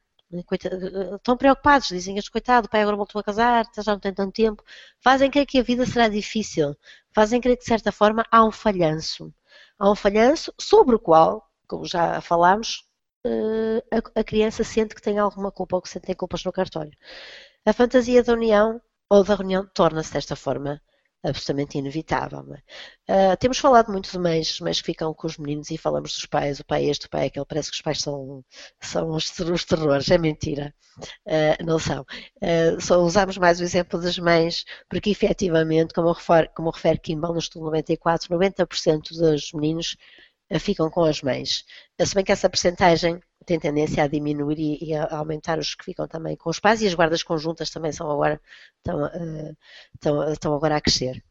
[1.16, 4.34] Estão preocupados, dizem este coitado, o pai agora voltou a casar, já não tem tanto
[4.34, 4.64] tempo.
[5.00, 6.76] Fazem crer que a vida será difícil.
[7.14, 9.34] Fazem crer que, de certa forma, há um falhanço.
[9.78, 12.84] Há um falhanço sobre o qual, como já falámos,
[13.26, 13.84] eh,
[14.16, 16.98] a criança sente que tem alguma culpa ou que sente que tem culpas no cartório.
[17.66, 20.82] A fantasia da união ou da reunião torna-se desta forma
[21.24, 22.46] absolutamente inevitável.
[23.08, 23.34] É?
[23.34, 26.26] Uh, temos falado muito de mães, mães que ficam com os meninos e falamos dos
[26.26, 28.44] pais, o pai este, o pai aquele, parece que os pais são,
[28.82, 30.76] são os, os terrores, é mentira,
[31.26, 32.02] uh, não são.
[32.42, 36.14] Uh, só usamos mais o exemplo das mães, porque efetivamente, como
[36.54, 39.96] como refere Kimball no estudo 94, 90% dos meninos
[40.60, 41.64] ficam com as mães.
[42.00, 45.86] Se bem que essa percentagem tem tendência a diminuir e, e, a aumentar os que
[45.86, 48.42] ficam também com os pais e as guardas conjuntas também são agora,
[48.78, 49.58] estão, uh,
[49.94, 51.24] estão, estão agora a crescer.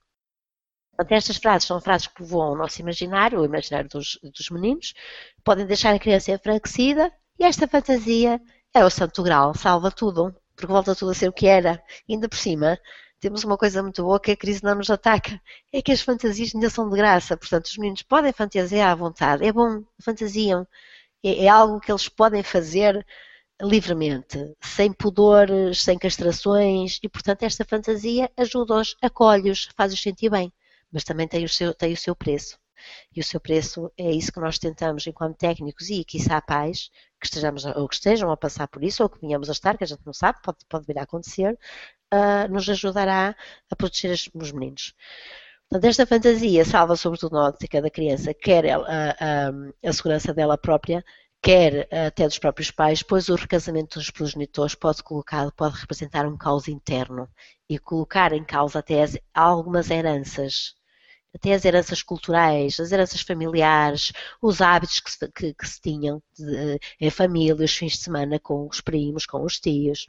[0.96, 4.94] Portanto, estas frases são frases que voam o nosso imaginário, o imaginário dos, dos meninos,
[5.42, 8.40] podem deixar a criança enfraquecida e esta fantasia
[8.74, 11.82] é o santo grau, salva tudo, porque volta tudo a ser o que era.
[12.08, 12.78] E ainda por cima,
[13.20, 15.40] temos uma coisa muito boa que a crise não nos ataca,
[15.72, 19.46] é que as fantasias ainda são de graça, portanto os meninos podem fantasiar à vontade,
[19.46, 20.66] é bom, fantasiam,
[21.22, 23.04] é, é algo que eles podem fazer
[23.60, 30.52] livremente, sem pudores, sem castrações, e portanto esta fantasia ajuda-os, acolhe-os, faz-os sentir bem,
[30.90, 32.58] mas também tem o, seu, tem o seu preço.
[33.14, 37.26] E o seu preço é isso que nós tentamos, enquanto técnicos e, quiçá, pais, que
[37.26, 39.86] estejamos ou que estejam a passar por isso, ou que venhamos a estar, que a
[39.86, 41.56] gente não sabe, pode, pode vir a acontecer,
[42.12, 43.36] uh, nos ajudará
[43.70, 44.94] a proteger os meninos.
[45.72, 49.48] Portanto, esta fantasia salva sobretudo na ótica da criança, quer a, a,
[49.88, 51.02] a, segurança dela própria,
[51.40, 56.36] quer até dos próprios pais, pois o recasamento dos progenitores pode colocar, pode representar um
[56.36, 57.26] caos interno
[57.70, 60.74] e colocar em causa até as, algumas heranças
[61.34, 66.22] até as heranças culturais, as heranças familiares, os hábitos que se, que, que se tinham
[66.38, 70.06] de, em família, os fins de semana com os primos, com os tios.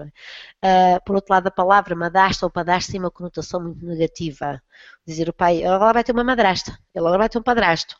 [0.62, 0.98] É?
[0.98, 4.62] Uh, por outro lado, a palavra madrasta ou padrasto tem uma conotação muito negativa.
[5.06, 7.96] Dizer o pai, ela agora vai ter uma madrasta, ela agora vai ter um padrasto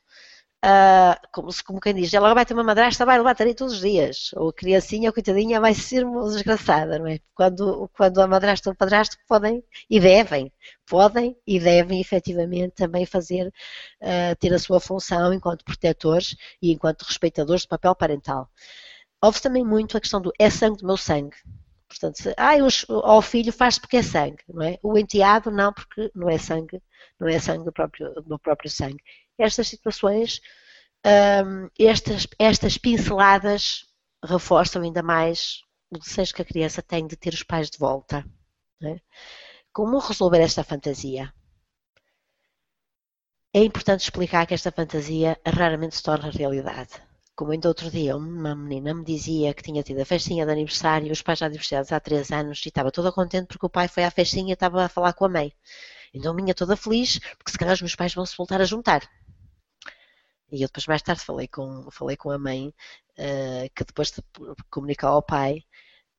[0.64, 3.82] uh, como, como quem diz, ela vai ter uma madrasta, vai levar tarefa todos os
[3.82, 4.32] dias.
[4.36, 7.20] Ou a criancinha, a coitadinha, vai ser uma desgraçada, não é?
[7.36, 10.52] Quando, quando a madrasta ou o padrasto podem e devem,
[10.86, 13.48] podem e devem efetivamente também fazer,
[14.02, 18.50] uh, ter a sua função enquanto protetores e enquanto respeitadores do papel parental.
[19.22, 21.38] Houve também muito a questão do é sangue do meu sangue.
[21.88, 24.80] Portanto, se, ah, os, ao filho faz porque é sangue, não é?
[24.82, 26.82] O enteado não, porque não é sangue,
[27.20, 28.98] não é sangue do próprio, do próprio sangue
[29.38, 30.42] estas situações,
[31.06, 33.86] um, estas, estas pinceladas
[34.24, 38.26] reforçam ainda mais o desejo que a criança tem de ter os pais de volta.
[38.82, 39.00] É?
[39.72, 41.34] Como resolver esta fantasia?
[43.54, 46.94] É importante explicar que esta fantasia raramente se torna realidade.
[47.36, 51.12] Como ainda outro dia uma menina me dizia que tinha tido a festinha de aniversário,
[51.12, 54.04] os pais já divorciados há três anos e estava toda contente porque o pai foi
[54.04, 55.54] à festinha e estava a falar com a mãe.
[56.14, 59.02] Então vinha toda feliz, porque se calhar os meus pais vão se voltar a juntar.
[60.54, 62.68] E eu depois mais tarde falei com, falei com a mãe,
[63.18, 64.22] uh, que depois de
[64.70, 65.64] comunicar ao pai,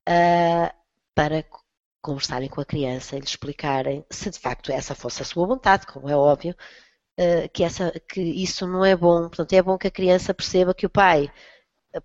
[0.09, 0.75] uh,
[1.15, 1.45] para
[2.03, 5.87] conversarem com a criança e lhe explicarem se de facto essa fosse a sua vontade,
[5.87, 6.55] como é óbvio,
[7.21, 9.29] uh, que, essa, que isso não é bom.
[9.29, 11.33] Portanto, é bom que a criança perceba que o pai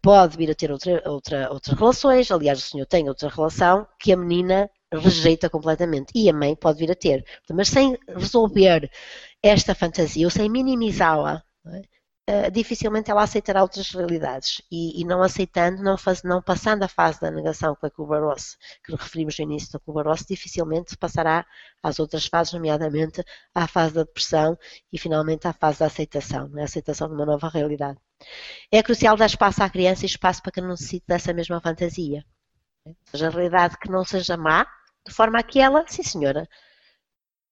[0.02, 4.13] pode vir a ter outra, outra, outras relações, aliás, o senhor tem outra relação que
[4.13, 7.26] a menina rejeita completamente e a mãe pode vir a ter.
[7.52, 8.89] Mas sem resolver
[9.44, 11.99] esta fantasia ou sem minimizá-la, é?
[12.30, 14.62] Uh, dificilmente ela aceitará outras realidades.
[14.72, 18.58] E, e não aceitando, não, faz, não, passando a fase da negação com a Kubler-Ross,
[18.86, 21.46] que referimos no início da Kubler-Ross, dificilmente passará
[21.82, 24.58] às outras fases, nomeadamente à fase da depressão
[24.94, 27.98] e finalmente à fase da aceitação, a aceitação de uma nova realidade.
[28.72, 32.24] É crucial dar espaço à criança e espaço para que não necessite dessa mesma fantasia.
[32.86, 34.65] Ou seja, a realidade que não seja má,
[35.08, 36.48] de forma a que ela, sim senhora,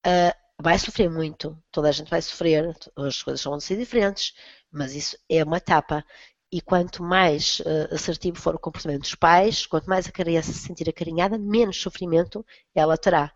[0.06, 4.34] uh, vai sofrer muito, toda a gente vai sofrer, as coisas vão ser diferentes,
[4.72, 6.04] mas isso é uma etapa.
[6.52, 10.60] E quanto mais uh, assertivo for o comportamento dos pais, quanto mais a criança se
[10.60, 13.34] sentir acarinhada, menos sofrimento ela terá.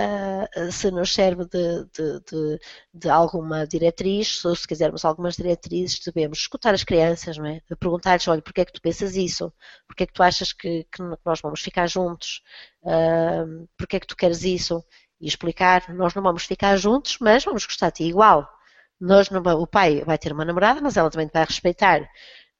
[0.00, 2.60] Uh, se nos serve de, de, de,
[2.94, 7.60] de, alguma diretriz, ou se quisermos algumas diretrizes, devemos escutar as crianças, não é?
[7.78, 9.52] perguntar-lhes, olha, porquê é que tu pensas isso?
[9.86, 12.42] Porquê é que tu achas que, que nós vamos ficar juntos?
[12.82, 14.82] Uh, porquê é que tu queres isso?
[15.20, 18.48] E explicar, nós não vamos ficar juntos, mas vamos gostar de ti igual.
[19.00, 22.02] Nós não, o pai vai ter uma namorada, mas ela também vai respeitar.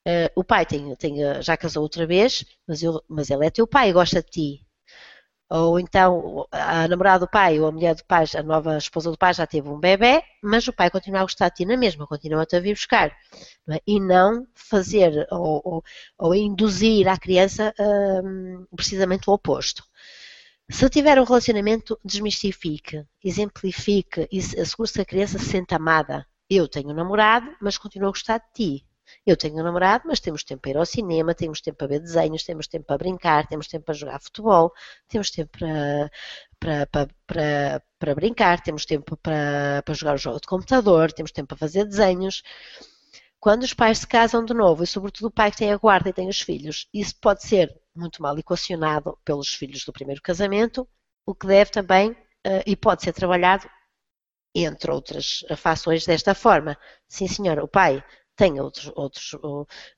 [0.07, 3.51] Uh, o pai tem, tem, eh, já casou outra vez, mas, eu, mas ele é
[3.51, 4.67] teu pai gosta de ti.
[5.51, 9.19] Ou então a namorada do pai ou a mulher do pai, a nova esposa do
[9.19, 12.07] pai já teve um bebê, mas o pai continua a gostar de ti na mesma,
[12.07, 13.13] continua-te a vir buscar.
[13.67, 13.81] Não é?
[13.87, 15.85] E não fazer ou, ou,
[16.19, 17.75] ou induzir à criança
[18.25, 19.83] um, precisamente o oposto.
[20.71, 26.25] Se tiver um relacionamento, desmistifique, exemplifique e assegure-se que a criança se sente amada.
[26.51, 28.87] Eu tenho um namorado, mas continuo a gostar de ti.
[29.25, 32.01] Eu tenho um namorado, mas temos tempo para ir ao cinema, temos tempo para ver
[32.01, 34.73] desenhos, temos tempo para brincar, temos tempo para jogar futebol,
[35.09, 36.11] temos tempo para,
[36.59, 41.33] para, para, para, para brincar, temos tempo para, para jogar o jogo de computador, temos
[41.33, 42.43] tempo para fazer desenhos.
[43.39, 46.11] Quando os pais se casam de novo, e sobretudo o pai que tem a guarda
[46.11, 50.87] e tem os filhos, isso pode ser muito mal equacionado pelos filhos do primeiro casamento,
[51.25, 53.69] o que deve também uh, e pode ser trabalhado
[54.55, 56.77] entre outras fações desta forma.
[57.09, 58.03] Sim, senhora, o pai
[58.37, 59.37] tem outros, outros,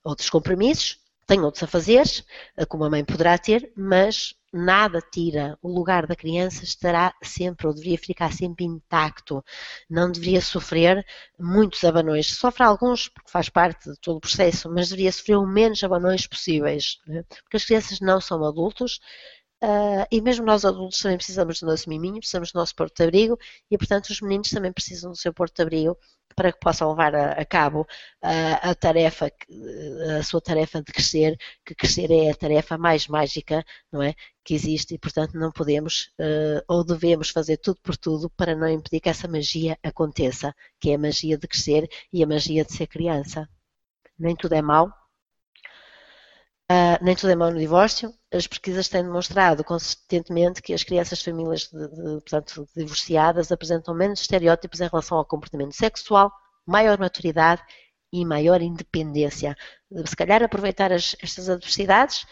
[0.03, 2.23] outros compromissos, tem outros afazeres,
[2.57, 7.65] eh, como a mãe poderá ter, mas nada tira o lugar da criança, estará sempre,
[7.65, 9.43] ou deveria ficar sempre intacto,
[9.89, 11.05] não deveria sofrer
[11.39, 12.35] muitos abanões.
[12.35, 16.27] Sofre alguns, porque faz parte de todo o processo, mas deveria sofrer o menos abanões
[16.27, 17.23] possíveis, né?
[17.43, 18.99] porque as crianças não são adultos,
[19.63, 23.03] Uh, e mesmo nós adultos também precisamos do nosso miminho, precisamos do nosso porto de
[23.03, 23.39] abrigo
[23.71, 25.97] e, portanto, os meninos também precisam do seu porto de abrigo
[26.35, 27.87] para que possam levar a, a cabo
[28.21, 29.31] a, a, tarefa,
[30.19, 34.13] a sua tarefa de crescer, que crescer é a tarefa mais mágica, não é?
[34.43, 38.67] Que existe e, portanto, não podemos uh, ou devemos fazer tudo por tudo para não
[38.67, 42.73] impedir que essa magia aconteça, que é a magia de crescer e a magia de
[42.73, 43.47] ser criança.
[44.19, 44.91] Nem tudo é mau,
[46.71, 48.13] Uh, nem tudo é mau no divórcio.
[48.31, 53.93] As pesquisas têm demonstrado consistentemente que as crianças de famílias de, de, portanto, divorciadas apresentam
[53.93, 56.31] menos estereótipos em relação ao comportamento sexual,
[56.65, 57.61] maior maturidade
[58.11, 59.55] e maior independência.
[60.05, 62.25] Se calhar aproveitar as, estas adversidades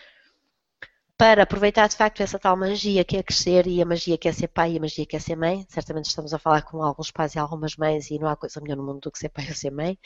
[1.18, 4.32] para aproveitar de facto essa tal magia que é crescer e a magia que é
[4.32, 5.66] ser pai e a magia que é ser mãe.
[5.70, 8.78] Certamente estamos a falar com alguns pais e algumas mães e não há coisa melhor
[8.78, 10.00] no mundo do que ser pai ou ser mãe.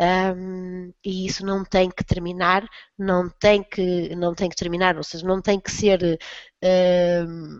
[0.00, 2.66] Um, e isso não tem que terminar,
[3.00, 6.18] não tem que, não tem que terminar, ou seja, não tem que ser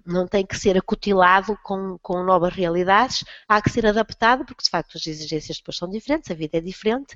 [0.05, 4.69] não tem que ser acutilado com, com novas realidades, há que ser adaptado, porque de
[4.69, 7.15] facto as exigências depois são diferentes, a vida é diferente,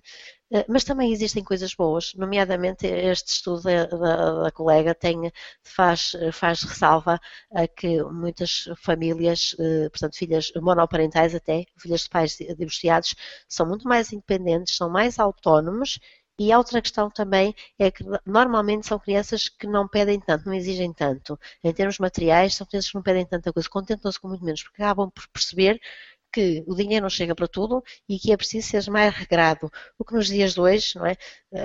[0.51, 5.31] uh, mas também existem coisas boas, nomeadamente este estudo da, da, da colega tem,
[5.63, 7.21] faz, faz ressalva
[7.55, 13.15] a que muitas famílias, uh, portanto filhas monoparentais até, filhas de pais divorciados,
[13.47, 15.99] são muito mais independentes, são mais autónomos
[16.39, 20.55] e a outra questão também é que normalmente são crianças que não pedem tanto, não
[20.55, 21.39] exigem tanto.
[21.63, 24.83] Em termos materiais, são crianças que não pedem tanta coisa, contentam-se com muito menos, porque
[24.83, 25.81] acabam por perceber
[26.33, 29.71] que o dinheiro não chega para tudo e que é preciso ser mais regrado.
[29.99, 31.17] O que nos dias de hoje, não é?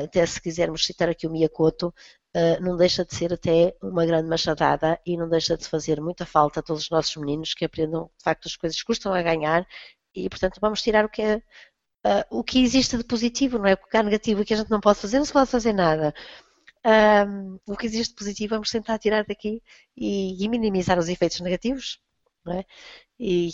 [0.04, 1.94] até se quisermos citar aqui o Miyakoto,
[2.34, 6.26] eh, não deixa de ser até uma grande machadada e não deixa de fazer muita
[6.26, 9.66] falta a todos os nossos meninos que aprendam, de facto, as coisas custam a ganhar
[10.14, 11.42] e, portanto, vamos tirar o que é
[12.06, 13.74] uh, o que existe de positivo, não é?
[13.74, 16.14] O que há negativo que a gente não pode fazer, não se pode fazer nada.
[16.86, 19.62] Um, o que existe de positivo, vamos tentar tirar daqui
[19.98, 22.00] e, e minimizar os efeitos negativos,
[22.46, 22.66] não é?
[23.20, 23.50] E,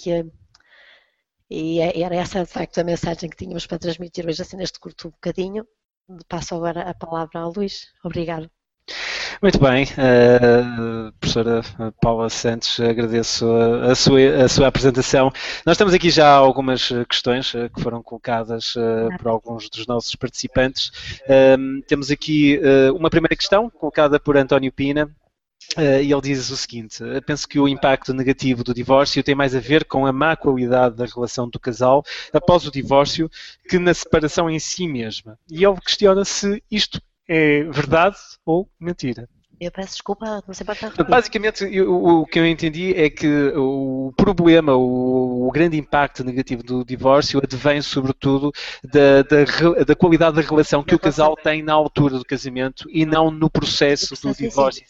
[1.60, 4.80] E é, era essa, de facto, a mensagem que tínhamos para transmitir hoje, assim, neste
[4.84, 5.64] curto bocadinho.
[6.32, 7.76] Passo agora a palavra ao Luís.
[8.08, 8.48] Obrigado.
[9.42, 11.62] Muito bem, uh, professora
[12.02, 15.32] Paula Santos, agradeço a, a, sua, a, sua, apresentação.
[15.66, 20.16] Nós temos aqui já algumas questões uh, que foram colocadas uh, por alguns dos nossos
[20.16, 20.92] participantes.
[21.88, 22.60] temos aqui
[22.96, 25.10] uma primeira questão colocada por António Pina.
[25.78, 29.60] e ele diz o seguinte: penso que o impacto negativo do divórcio tem mais a
[29.60, 33.30] ver com a má qualidade da relação do casal após o divórcio
[33.68, 35.38] que na separação em si mesma.
[35.50, 39.28] E ele questiona se isto é verdade ou mentira.
[39.60, 44.12] Eu peço desculpa, não sei para Basicamente, eu, o que eu entendi é que o
[44.16, 48.52] problema, o, o, grande impacto negativo do divórcio advém, sobretudo,
[48.84, 53.06] da, da, da qualidade da relação que o casal tem na altura do casamento e
[53.06, 54.84] não no processo, do divórcio.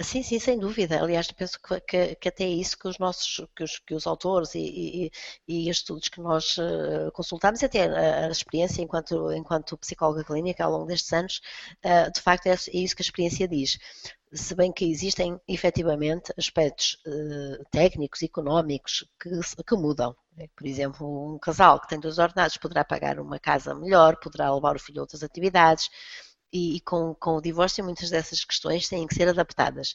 [0.00, 0.22] Sim, sim.
[0.22, 1.00] Sim, sem dúvida.
[1.02, 4.06] Aliás, penso que, que, que, até é isso que os nossos, que os, que os
[4.06, 5.10] autores e,
[5.48, 10.64] e, e estudos que nós uh, consultamos, até a, a, experiência enquanto, enquanto psicóloga clínica
[10.64, 11.40] ao longo destes anos,
[11.84, 13.78] uh, de facto é, é, isso que a experiência diz.
[14.32, 16.98] Se bem que existem efetivamente aspectos
[17.70, 19.30] técnicos, económicos que,
[19.64, 20.14] que mudam.
[20.36, 20.48] Né?
[20.54, 24.76] Por exemplo, um casal que tem dois ordenados poderá pagar uma casa melhor, poderá levar
[24.76, 25.88] o filho a outras atividades,
[26.56, 29.94] e, e com, com, o divórcio muitas dessas questões têm que ser adaptadas.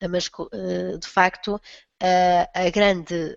[0.00, 1.60] Ah, mas, ah, de facto,
[2.00, 3.34] a, grande,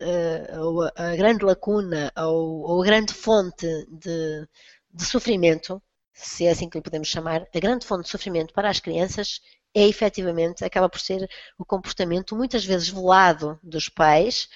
[0.96, 4.48] ah, a grande lacuna ou, ou a grande fonte de,
[4.94, 5.82] de sofrimento,
[6.14, 9.40] se é assim que lhe podemos chamar, a grande fonte de sofrimento para as crianças
[9.74, 14.50] é efetivamente, acaba por ser o comportamento muitas vezes velado dos pais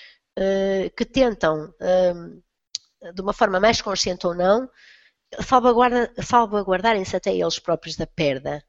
[0.95, 1.72] que tentam,
[3.14, 4.68] de uma forma mais consciente ou não,
[5.40, 8.64] salvaguarda, salvaguardarem-se até eles próprios da perda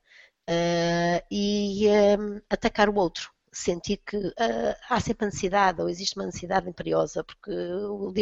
[0.49, 1.87] uh, e
[2.19, 3.31] um, atacar o outro.
[3.53, 4.33] Sentir que uh,
[4.89, 8.13] há sempre necessidade, ou existe uma necessidade imperiosa, porque o,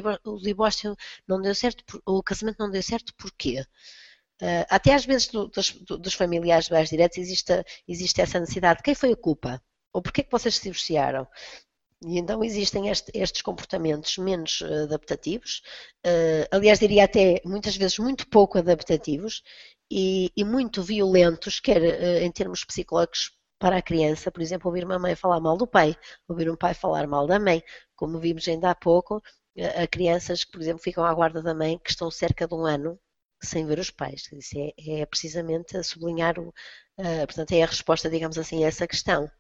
[0.41, 3.65] divórcio não deu certo, o casamento não deu certo, porquê?
[4.43, 7.53] Uh, até às vezes do, dos, dos, familiares mais diretos existe,
[7.87, 8.83] existe essa necessidade.
[8.83, 9.63] Quem foi a culpa?
[9.93, 11.29] Ou porquê que vocês se divorciaram?
[12.03, 15.63] E então existem este, estes comportamentos menos uh, adaptativos,
[16.07, 19.43] uh, aliás, diria até muitas vezes muito pouco adaptativos
[19.91, 24.85] e, e muito violentos, quer uh, em termos psicológicos para a criança, por exemplo, ouvir
[24.85, 25.95] uma mãe falar mal do pai,
[26.27, 27.63] ouvir um pai falar mal da mãe,
[27.95, 29.23] como vimos ainda há pouco,
[29.77, 32.65] a crianças que, por exemplo, ficam à guarda da mãe que estão cerca de um
[32.65, 32.99] ano
[33.43, 34.31] sem ver os pais.
[34.33, 36.55] Isso é, é precisamente sublinhar, o,
[37.27, 39.31] portanto, é a resposta, digamos assim, a essa questão.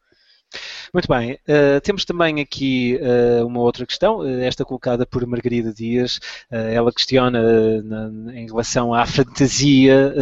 [0.92, 5.72] Muito bem, uh, temos também aqui uh, uma outra questão, uh, esta colocada por Margarida
[5.72, 6.18] Dias.
[6.50, 7.40] ela questiona
[7.82, 10.12] na, em relação à fantasia,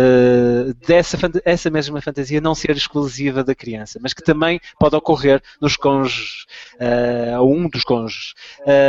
[0.87, 5.77] dessa essa mesma fantasia não ser exclusiva da criança, mas que também pode ocorrer nos
[5.77, 6.47] cônjuges,
[7.35, 8.35] a um dos cônjuges.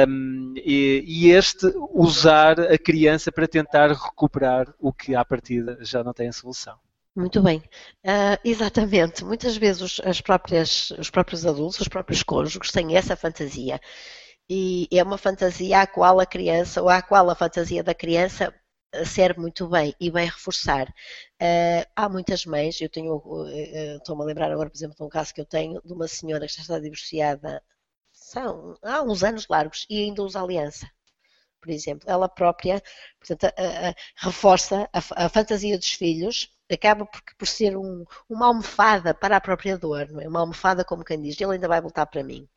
[0.07, 6.03] Um, e, e, este usar a criança para tentar recuperar o que à partida já
[6.03, 6.75] não tem solução.
[7.15, 7.57] Muito bem,
[8.05, 9.23] uh, exatamente.
[9.25, 13.79] Muitas vezes os, as próprias, os próprios adultos, os próprios cônjuges têm essa fantasia
[14.49, 18.53] e é uma fantasia à qual a criança ou à qual a fantasia da criança
[18.93, 20.87] ah, serve muito bem e bem reforçar.
[21.41, 23.21] Uh, há muitas mães, eu tenho,
[23.97, 26.47] estou-me a lembrar agora, por exemplo, de um caso que eu tenho de uma senhora
[26.47, 27.61] que já está divorciada
[28.13, 30.89] são, há uns anos largos e ainda usa aliança
[31.59, 32.81] por exemplo, ela própria
[33.19, 38.47] portanto, a, a, reforça a, a, fantasia dos filhos, acaba por, por ser um, uma
[38.47, 40.27] almofada para a própria dor, não é?
[40.27, 42.47] Uma almofada, como quem diz, ele ainda vai voltar para mim.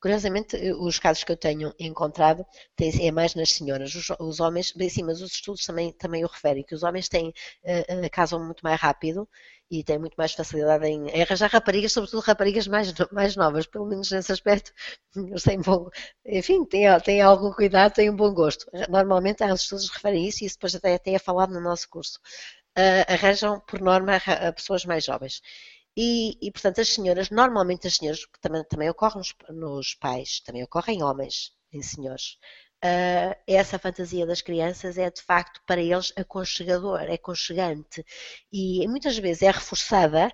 [0.00, 2.44] Curiosamente, os casos que eu tenho encontrado
[2.78, 3.94] é mais nas senhoras.
[3.94, 7.08] Os, os homens, bem sim, mas os estudos também, também o referem, que os homens
[7.08, 9.28] têm, uh, casam muito mais rápido
[9.70, 14.10] e têm muito mais facilidade em, arranjar raparigas, sobretudo raparigas mais, mais novas, pelo menos
[14.10, 14.72] nesse aspecto,
[15.16, 15.88] eles têm bom,
[16.26, 18.66] enfim, têm, têm algum cuidado, têm um bom gosto.
[18.88, 21.60] Normalmente, há os estudos que referem isso e isso depois até, até é falado no
[21.60, 22.18] nosso curso.
[22.76, 25.40] Uh, arranjam, por norma, a pessoas mais jovens.
[25.96, 30.40] E, e, portanto, as senhoras, normalmente as senhoras, que também, também ocorre nos, nos pais,
[30.40, 32.38] também ocorre em homens, em senhores,
[32.84, 38.04] uh, essa fantasia das crianças é de facto para eles aconchegador, é aconchegante
[38.52, 40.30] e muitas vezes é reforçada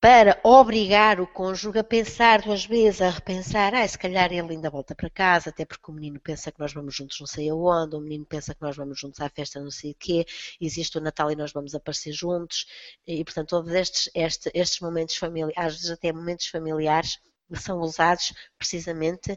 [0.00, 4.70] para obrigar o cônjuge a pensar duas vezes, a repensar, ah, se calhar ele ainda
[4.70, 7.96] volta para casa, até porque o menino pensa que nós vamos juntos não sei aonde,
[7.96, 10.24] o menino pensa que nós vamos juntos à festa não sei o quê,
[10.60, 12.66] existe o Natal e nós vamos aparecer juntos,
[13.06, 17.18] e portanto todos estes, estes, estes momentos familiares, às vezes até momentos familiares,
[17.54, 19.36] são usados precisamente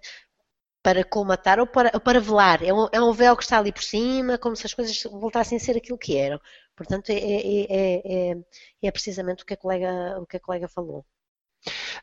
[0.82, 2.64] para colmatar ou para, ou para velar.
[2.64, 5.58] É um, é um véu que está ali por cima, como se as coisas voltassem
[5.58, 6.40] a ser aquilo que eram.
[6.76, 8.38] Portanto, é, é, é,
[8.84, 11.06] é precisamente o que, a colega, o que a colega falou.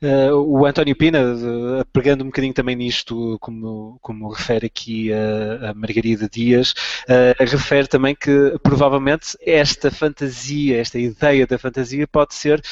[0.02, 5.70] Uh, o António Pina, uh, pegando um bocadinho também nisto, como, como refere aqui a,
[5.70, 6.72] a Margarida Dias,
[7.08, 12.62] uh, refere também que provavelmente esta fantasia, esta ideia da fantasia pode ser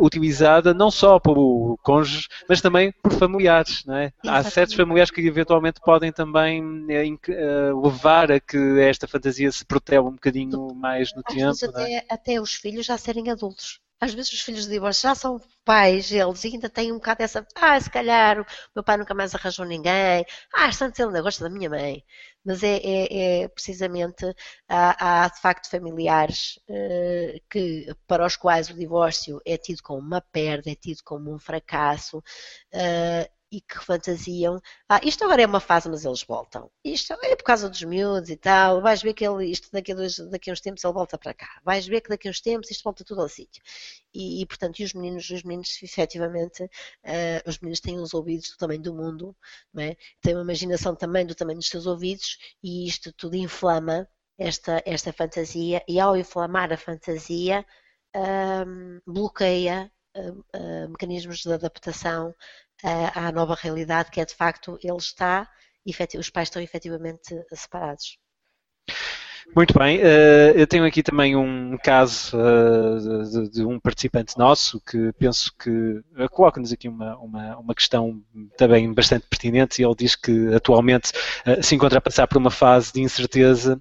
[0.00, 3.84] utilizada não só por cônjuges, mas também por familiares.
[3.88, 4.12] É?
[4.26, 6.62] Há certos familiares que eventualmente podem também
[7.82, 11.46] levar a que esta fantasia se protele um bocadinho mais no Às tempo.
[11.46, 12.04] Vezes até, é?
[12.08, 16.10] até os filhos já serem adultos às vezes os filhos de divórcio já são pais,
[16.12, 19.66] eles ainda têm um bocado essa, ah, se calhar o meu pai nunca mais arranjou
[19.66, 20.24] ninguém,
[20.54, 22.04] ah, tanto ele ainda gosta da minha mãe.
[22.44, 24.24] Mas é, é, é precisamente,
[24.68, 30.00] há, há, de facto familiares uh, que, para os quais o divórcio é tido como
[30.00, 35.46] uma perda, é tido como um fracasso, uh, e que fantasiam, ah, isto agora é
[35.46, 36.70] uma fase, mas eles voltam.
[36.84, 39.94] Isto é por causa dos miúdos e tal, vais ver que ele, isto daqui a,
[39.94, 41.60] dois, daqui a uns tempos ele volta para cá.
[41.64, 43.62] Vais ver que daqui a uns tempos isto volta tudo ao sítio.
[44.12, 48.50] E, e portanto, e os meninos, os meninos efetivamente, uh, os meninos têm os ouvidos
[48.50, 49.36] do tamanho do mundo,
[49.72, 49.96] não é?
[50.20, 55.12] têm uma imaginação também do tamanho dos seus ouvidos e isto tudo inflama esta, esta
[55.12, 57.64] fantasia e ao inflamar a fantasia
[58.14, 62.34] um, bloqueia uh, mecanismos de adaptação
[62.84, 65.48] à nova realidade, que é de facto ele está,
[66.18, 68.18] os pais estão efetivamente separados.
[69.56, 75.10] Muito bem, eh, eu tenho aqui também um caso eh, de, um participante nosso que
[75.18, 78.22] penso que eh, coloca-nos aqui uma, uma, uma, questão
[78.58, 81.12] também bastante pertinente e ele diz que atualmente
[81.62, 83.80] se encontra a passar por uma fase de incerteza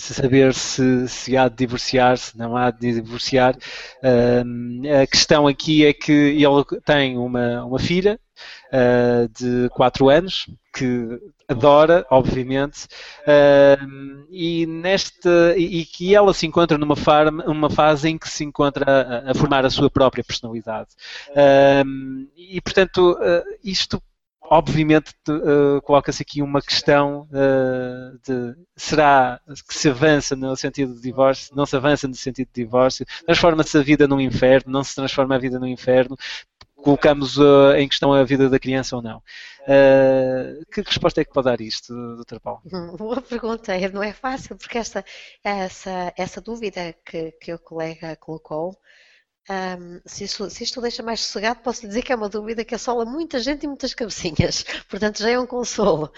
[0.00, 3.56] saber se, se há de divorciar, se não há de divorciar.
[4.02, 8.18] Uh, a questão aqui é que ele tem uma, uma filha
[8.72, 12.86] uh, de 4 anos que adora, obviamente,
[13.22, 18.44] uh, e, neste, e, que ela se encontra numa farm, uma fase em que se
[18.44, 20.90] encontra a, a formar a sua própria personalidade.
[22.36, 24.00] e, portanto, uh, isto
[24.50, 31.00] obviamente uh, coloca-se aqui uma questão uh, de será que se avança no sentido de
[31.00, 34.96] divórcio, não se avança no sentido de divórcio, transforma-se a vida num inferno, não se
[34.96, 36.16] transforma a vida num inferno,
[36.74, 39.22] colocamos uh, em questão a vida da criança ou não.
[40.72, 42.40] que resposta é que pode dar isto, Dr.
[42.40, 42.60] Paulo?
[42.98, 45.04] Boa pergunta, não é fácil, porque esta,
[45.44, 48.76] essa, essa dúvida que, que o colega colocou
[49.50, 52.64] um, se, isso, se, isto deixa mais sossegado, posso lhe dizer que é uma dúvida
[52.64, 54.64] que assola muita gente e muitas cabecinhas.
[54.88, 56.12] Portanto, já é um consolo.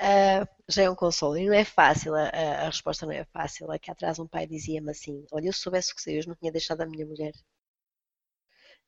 [0.00, 1.36] Uh, já é um consolo.
[1.36, 3.70] E não é fácil, a, a resposta não é fácil.
[3.72, 6.52] Aqui atrás um pai dizia-me assim, olha, eu soubesse o que sei, eu não tinha
[6.52, 7.32] deixado a minha mulher.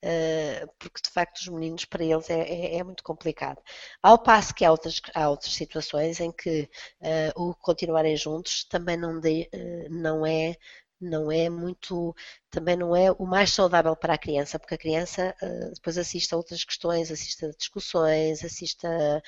[0.05, 3.61] Uh, porque de facto os meninos para eles é, é, é, muito complicado.
[4.03, 6.68] Ao passo que há outras, há outras situações em que
[7.01, 9.49] uh, o continuarem juntos também não, de,
[9.91, 10.57] não é
[11.05, 12.14] não é muito,
[12.50, 16.32] também não é o mais saudável para a criança, porque a criança uh, depois assiste
[16.32, 19.22] a outras questões, assiste a discussões, assiste a,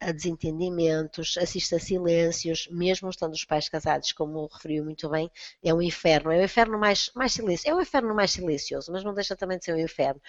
[0.00, 5.30] a, desentendimentos, assiste a silêncios, mesmo estando os pais casados, como referiu muito bem,
[5.62, 9.04] é um inferno, é um inferno mais, mais silencioso, é um inferno mais silencioso, mas
[9.04, 10.20] não deixa também de ser um inferno.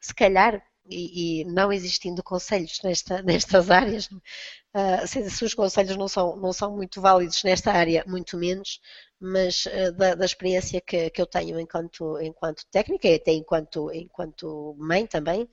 [0.00, 5.96] Se calhar e, e, não existindo conselhos nesta, nestas áreas, uh, se, se, os conselhos
[5.96, 8.80] não são, não são muito válidos nesta área, muito menos,
[9.20, 13.90] mas uh, da, da, experiência que, que, eu tenho enquanto, enquanto técnica e até enquanto,
[13.92, 15.48] enquanto mãe também,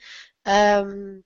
[0.85, 1.21] um,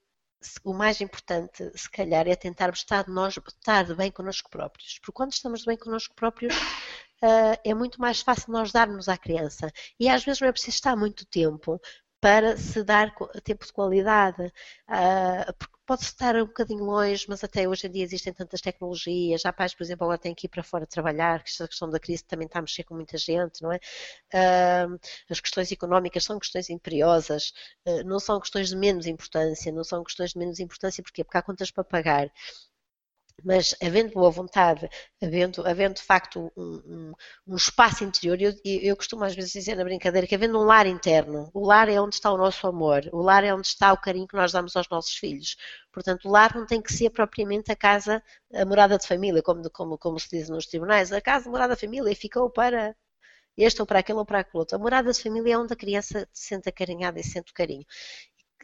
[0.64, 4.98] o mais importante, se calhar, é tentarmos estar, nós, estar bem connosco próprios.
[5.00, 9.72] Porque quando estamos bem connosco próprios, uh, é muito mais fácil nós darmos à criança.
[9.98, 11.80] E às vezes não é preciso estar muito tempo
[12.26, 13.14] para se dar
[13.44, 14.52] tempo de qualidade.
[15.58, 19.46] Porque pode-se estar um bocadinho longe, mas até hoje em dia existem tantas tecnologias.
[19.46, 22.00] Há pais, por exemplo, agora têm que ir para fora trabalhar, que esta questão da
[22.00, 23.76] crise também está a mexer com muita gente, não é?
[24.34, 24.98] Uh,
[25.30, 27.52] as questões económicas são questões imperiosas,
[27.86, 31.22] uh, não são questões de menos importância, não são questões de menos importância, porquê?
[31.22, 32.28] Porque há contas para pagar
[33.44, 34.88] mas havendo boa vontade,
[35.22, 37.12] havendo, havendo de facto um, um,
[37.46, 40.86] um espaço interior, eu, eu, costumo às vezes dizer na brincadeira que havendo um lar
[40.86, 44.00] interno, o lar é onde está o nosso amor, o lar é onde está o
[44.00, 45.56] carinho que nós damos aos nossos filhos.
[45.92, 48.22] Portanto, o lar não tem que ser propriamente a casa,
[48.54, 51.74] a morada de família, como, como, como se diz nos tribunais, a casa, a morada
[51.74, 52.94] de família ficou para
[53.56, 54.76] este ou para aquele ou para aquele outro.
[54.76, 57.86] A morada de família é onde a criança se sente acarinhada e sente o carinho.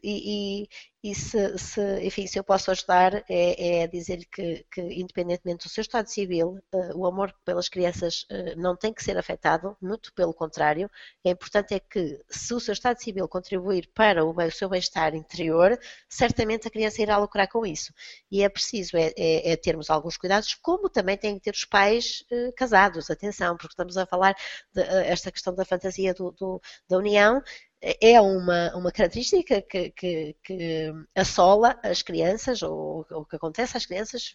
[0.02, 4.80] E, e, e se, se, enfim, se eu posso ajudar é, é dizer que, que,
[4.80, 9.16] independentemente do seu estado civil, uh, o amor pelas crianças uh, não tem que ser
[9.16, 10.90] afetado, muito pelo contrário.
[11.24, 15.14] É importante é que se o seu estado civil contribuir para o, o seu bem-estar
[15.14, 15.78] interior,
[16.08, 17.92] certamente a criança irá lucrar com isso.
[18.30, 21.64] E é preciso é, é, é termos alguns cuidados, como também têm que ter os
[21.64, 24.36] pais uh, casados, atenção, porque estamos a falar
[24.72, 27.42] desta questão da fantasia do, do, da união
[27.82, 33.84] é uma, uma característica que, que, que assola as crianças, ou o que acontece às
[33.84, 34.34] crianças,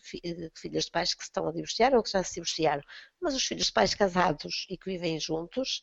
[0.55, 2.83] filhas de pais que se estão a divorciar ou que já se divorciaram.
[3.21, 5.81] Mas os filhos de pais casados e que vivem juntos,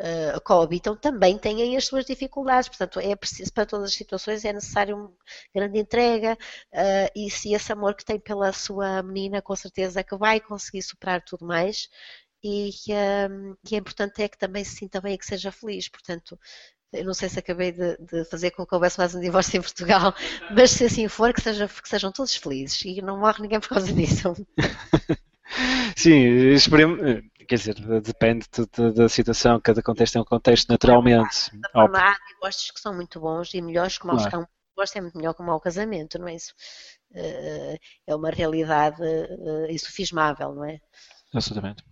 [0.00, 2.68] uh, coabitam, também têm as suas dificuldades.
[2.68, 5.12] Portanto, é preciso, para todas as situações, é necessário uma
[5.54, 6.34] grande entrega
[6.72, 10.82] uh, e se esse amor que tem pela sua menina, com certeza que vai conseguir
[10.82, 11.88] superar tudo mais
[12.42, 15.52] e que, um, que é importante é que também se sinta bem e que seja
[15.52, 15.88] feliz.
[15.88, 16.38] Portanto,
[16.92, 19.62] eu não sei se acabei de, de, fazer com que houvesse mais um divórcio em
[19.62, 20.14] Portugal,
[20.54, 23.70] mas se assim for, que, seja, que sejam todos felizes e não morre ninguém por
[23.70, 24.34] causa disso.
[25.96, 26.98] Sim, esperemos,
[27.46, 31.50] quer dizer, depende de, da situação, cada contexto é um contexto naturalmente.
[31.74, 34.48] Há divórcios que são muito bons e melhores que maus claro.
[34.70, 36.54] divórcio é muito melhor que um mau casamento, não é isso?
[37.14, 40.80] Eh, é uma realidade eh, insufismável, não é?
[41.34, 41.84] Absolutamente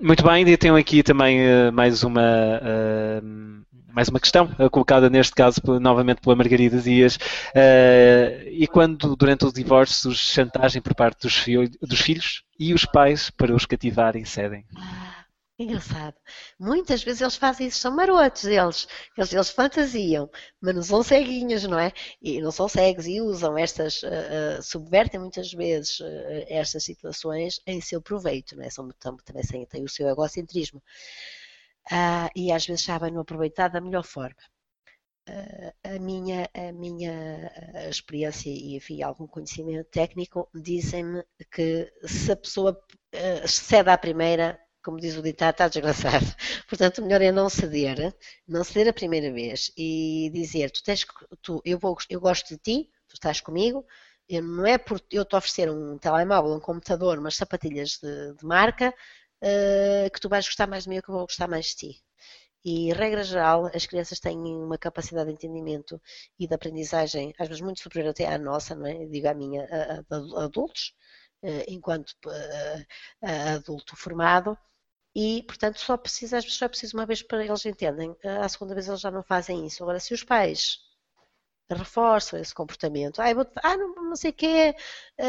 [0.00, 5.10] muito bem, e tenho aqui também uh, mais uma uh, mais uma questão uh, colocada
[5.10, 7.18] neste caso novamente pela Margarida Dias.
[8.46, 11.44] e quando durante o divórcio surge chantagem por parte dos,
[11.82, 14.64] dos filhos e os pais para os cativarem cedem?
[15.58, 16.14] Engraçado.
[16.58, 18.86] Muitas vezes eles fazem isso, são marotos eles.
[19.16, 20.30] Eles, eles fantasiam,
[20.60, 21.92] mas não são ceguinhos, não é?
[22.22, 24.06] E não são cegos e usam estas, uh,
[24.58, 26.06] uh, subvertem muitas vezes uh,
[26.48, 28.70] estas situações em seu proveito, não é?
[28.70, 30.80] São, também têm o seu egocentrismo.
[31.90, 34.36] Ah, e às vezes sabem não aproveitar da melhor forma.
[35.84, 37.50] a minha, a minha
[37.90, 42.80] experiência e enfim, algum conhecimento técnico dizem-me que se a pessoa
[43.46, 46.24] cede à primeira, como diz o ditado, está desgraçado.
[46.68, 48.14] Portanto, o melhor é não ceder,
[48.46, 51.06] não ceder a primeira vez e dizer, tu tens,
[51.42, 53.84] tu, eu, vou, eu gosto de ti, tu estás comigo,
[54.28, 58.44] eu, não é por eu te oferecer um telemóvel, um computador, umas sapatilhas de, de
[58.46, 58.94] marca,
[59.42, 61.76] uh, que tu vais gostar mais de mim ou que eu vou gostar mais de
[61.76, 62.02] ti.
[62.64, 66.00] E, regra geral, as crianças têm uma capacidade de entendimento
[66.38, 69.06] e de aprendizagem, às vezes muito superior até à nossa, não é?
[69.06, 70.92] digo à minha, a, a, a adultos,
[71.68, 74.56] enquanto uh, adulto formado,
[75.14, 78.14] e, portanto, só precisa, às vezes só preciso uma vez para eles entendem.
[78.42, 79.82] À segunda vez eles já não fazem isso.
[79.82, 80.78] Agora, se os pais
[81.70, 84.74] reforçam esse comportamento, ah, vou, ah não, não sei o quê,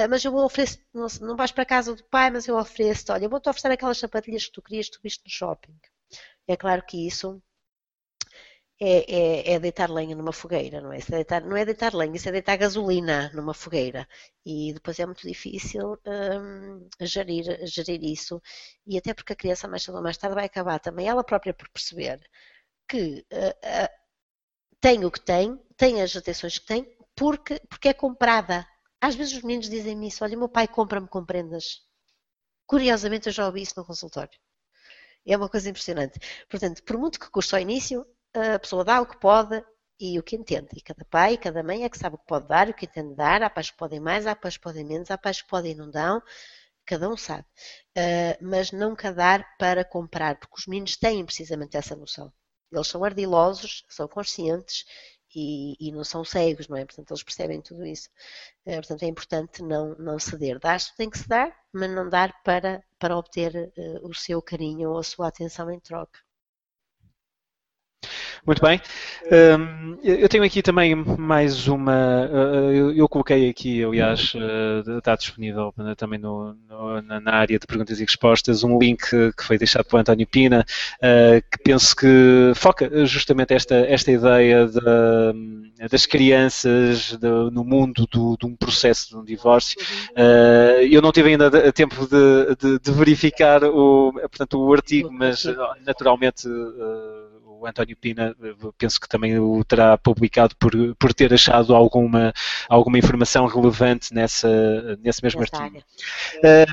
[0.10, 3.12] mas eu vou oferecer, não, não vais para a casa do pai, mas eu ofereço
[3.12, 5.76] olha, eu vou-te oferecer aquelas sapatilhas que tu querias, que tu viste no shopping.
[6.47, 7.41] É claro que isso
[8.82, 10.99] é, é, é, deitar lenha numa fogueira, não é?
[10.99, 14.07] é deitar, não é deitar lenha, isso é deitar gasolina numa fogueira.
[14.45, 18.41] E depois é muito difícil hum, gerir, gerir isso.
[18.88, 21.53] E até porque a criança, mais cedo ou mais tarde, vai acabar também ela própria
[21.53, 22.21] por perceber
[22.88, 23.99] que uh, uh,
[24.82, 28.65] tem o que tem, tem as atenções que tem, porque, porque é comprada.
[29.01, 31.82] Às vezes os meninos dizem-me isso: olha, meu pai compra-me com prendas.
[32.67, 34.39] Curiosamente, eu já ouvi isso no consultório.
[35.25, 36.19] É uma coisa impressionante.
[36.49, 39.63] Portanto, por muito que custe ao início, a pessoa dá o que pode
[39.99, 40.69] e o que entende.
[40.75, 43.15] E cada pai, cada mãe é que sabe o que pode dar, o que entende
[43.15, 43.43] dar.
[43.43, 45.75] Há pais que podem mais, há pais que podem menos, há pais que podem e
[45.75, 46.21] não dão.
[46.86, 47.45] Cada um sabe.
[47.97, 52.32] Uh, mas nunca dar para comprar, porque os meninos têm precisamente essa noção.
[52.71, 54.86] Eles são ardilosos, são conscientes
[55.36, 56.86] e, e, não são cegos, não é?
[56.86, 58.09] Portanto, eles percebem tudo isso.
[58.65, 60.59] Uh, portanto, é importante não, não ceder.
[60.59, 64.91] Dar-se tem que se dar, mas não dar para, para obter uh, o seu carinho
[64.91, 66.19] ou a sua atenção em troca.
[68.45, 68.81] Muito bem.
[69.31, 72.27] Um, eu tenho aqui também mais uma.
[72.31, 77.99] Uh, eu, coloquei aqui, aliás, uh, está disponível também no, no, na área de perguntas
[77.99, 80.65] e respostas, um link que foi deixado pelo António Pina,
[80.97, 88.07] uh, que penso que foca justamente esta, esta ideia de, das crianças de, no mundo
[88.09, 89.77] do, de um processo de um divórcio.
[90.89, 95.45] eu não tive ainda tempo de, de, de verificar o, portanto, o artigo, mas
[95.85, 96.47] naturalmente
[97.60, 98.36] o António Pina,
[98.78, 102.34] penso que também o terá publicado por, por ter achado alguma,
[102.70, 105.84] alguma informação relevante nessa, nesse mesmo Nessa artigo.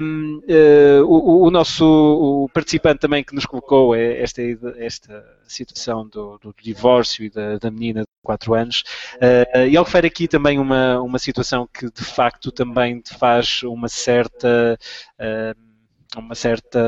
[0.01, 4.43] Um, uh, o, o, nosso o participante também que nos colocou é esta,
[4.79, 8.85] esta situação do, do divórcio e da, da menina de 4 anos,
[9.17, 14.79] uh, ele refere aqui também uma, uma situação que de facto também faz uma certa.
[15.19, 15.67] Uh,
[16.17, 16.81] uma certa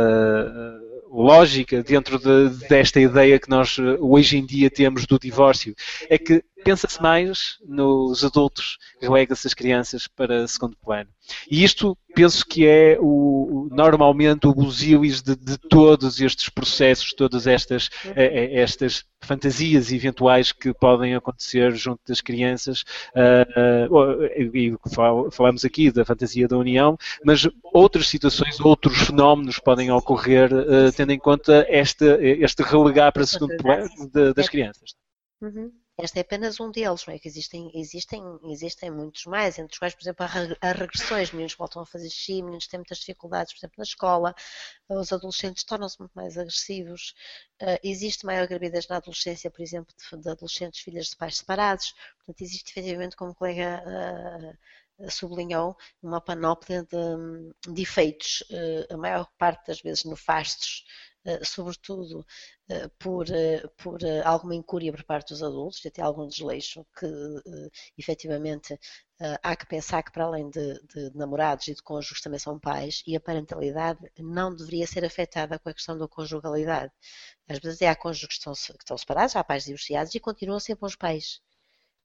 [1.10, 5.74] lógica dentro de, desta ideia que nós eh, hoje em dia temos do divórcio.
[6.08, 11.10] É que pensa-se mais nos adultos, relega-se as crianças para segundo plano.
[11.50, 17.46] E isto penso que é o, normalmente o busilis de, de todos estes processos, todas
[17.46, 22.82] estas, eh, eh, estas fantasias eventuais que podem acontecer junto das crianças.
[23.14, 24.74] Uh, e
[25.30, 30.50] falamos aqui da fantasia da união, mas outras situações, outros fenómenos podem ocorrer
[30.96, 32.04] tendo em conta este,
[32.40, 33.88] este relegar para segundo plano
[34.34, 34.94] das crianças.
[35.40, 35.70] Uhum.
[36.00, 37.18] Este é apenas um deles, não é?
[37.18, 40.24] Que existem, existem, existem muitos mais, entre os quais, por exemplo,
[40.60, 44.34] há regressões, meninos voltam a fazer xixi, meninos têm muitas dificuldades, por exemplo, na escola,
[44.88, 47.16] os adolescentes tornam-se muito mais agressivos,
[47.60, 52.42] uh, existe maior gravidez na adolescência, por exemplo, de, adolescentes filhas de pais separados, portanto,
[52.42, 58.44] existe efetivamente, como o colega uh, sublinhou, uma panóplia de, de efeitos,
[58.90, 60.84] a maior parte das vezes nefastos,
[61.17, 62.26] eh, sobretudo
[62.68, 67.06] eh, por, eh, por alguma incúria por parte dos adultos, até algum desleixo que
[67.96, 68.78] efetivamente
[69.42, 73.02] há que pensar que para além de, de, namorados e de cônjuges também são pais
[73.06, 76.92] e a parentalidade não deveria ser afetada com a questão da conjugalidade.
[77.48, 80.86] Às vezes há cônjuges que estão, que estão separados, há pais divorciados e continuam sempre
[80.86, 81.40] os pais.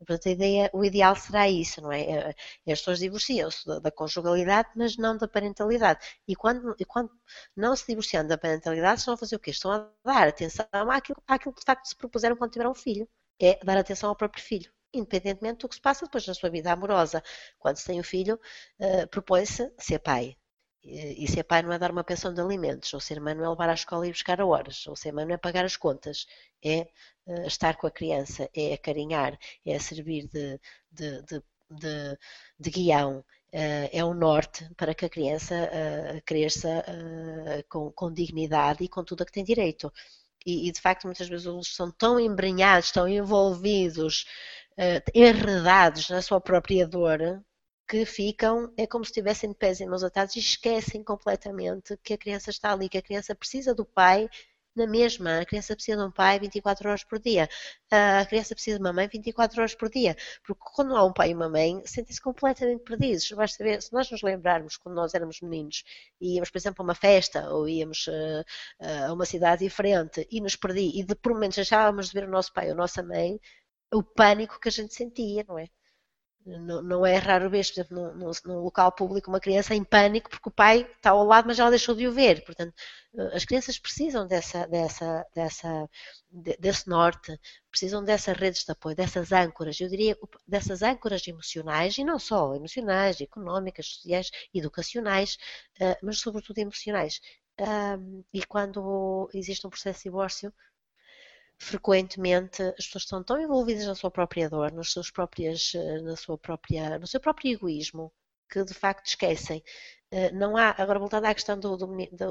[0.06, 2.02] Portanto, a ideia, o ideal será isso, não é?
[2.02, 2.36] é,
[2.66, 6.00] é as pessoas divorciam-se da, da, conjugalidade, mas não da parentalidade.
[6.28, 7.12] E quando, e quando
[7.56, 9.52] não se divorciando da parentalidade, estão a fazer o quê?
[9.52, 13.08] Estão a dar atenção àquilo, àquilo que de facto se propuseram quando tiveram um filho.
[13.42, 16.72] É dar atenção ao próprio filho independentemente do que se passa depois na sua vida
[16.72, 17.24] amorosa.
[17.58, 18.40] Quando se tem um filho,
[18.80, 20.38] uh, propõe-se ser pai.
[20.86, 23.50] E ser pai não é dar uma pensão de alimentos, ou ser mãe não é
[23.50, 26.28] levar à escola e buscar a horas, ou ser mãe não é pagar as contas,
[26.64, 26.88] é
[27.26, 30.60] uh, estar com a criança, é acarinhar, é servir de,
[30.92, 32.18] de, de, de,
[32.60, 35.56] de guião, uh, é um norte para que a criança
[36.26, 36.84] cresça
[37.70, 39.92] com, com dignidade e com tudo a que tem direito.
[40.46, 44.26] E, e, de facto muitas vezes eles são tão embrenhados, tão envolvidos,
[45.16, 47.20] enredados na sua própria dor,
[47.88, 52.18] que ficam, é como se estivessem de pés mãos atados e esquecem completamente que a
[52.18, 54.30] criança está ali, que a criança precisa do pai
[54.76, 55.40] na mesma.
[55.40, 57.48] A criança precisa de um pai 24 horas por dia.
[57.92, 60.16] A criança precisa de uma mãe 24 horas por dia.
[60.46, 63.30] Porque quando há um pai e uma mãe, sentem-se completamente perdidos.
[63.32, 65.84] Basta ver, se nós nos lembrarmos quando nós éramos meninos
[66.20, 68.42] e íamos, por exemplo, a uma festa ou íamos uh,
[68.82, 72.28] uh, a uma cidade diferente e nos perdi e de por menos deixávamos de ver
[72.28, 73.40] o nosso pai ou a nossa mãe,
[73.94, 75.68] o pânico que a gente sentia, não é?
[76.46, 80.50] Não, não, é raro ver, por exemplo, num, local público, uma criança em pânico porque
[80.50, 82.44] o pai está ao lado, mas ela deixou de o ver.
[82.44, 82.74] Portanto,
[83.18, 85.90] eh, as crianças precisam dessa, dessa, dessa,
[86.60, 87.40] desse norte,
[87.70, 92.54] precisam dessas redes de apoio, dessas âncoras, eu diria dessas âncoras emocionais, e não só
[92.56, 95.38] emocionais, económicas, sociais, educacionais,
[95.80, 97.22] eh, mas sobretudo emocionais.
[98.34, 100.54] E quando existe um processo de divórcio,
[101.64, 106.16] frequentemente as pessoas estão tão envolvidas na sua própria dor, nas suas próprias, eh, na
[106.16, 108.12] sua própria, no seu próprio egoísmo,
[108.50, 109.64] que de facto esquecem.
[110.12, 111.88] Eh, não há, agora voltando à questão do, do,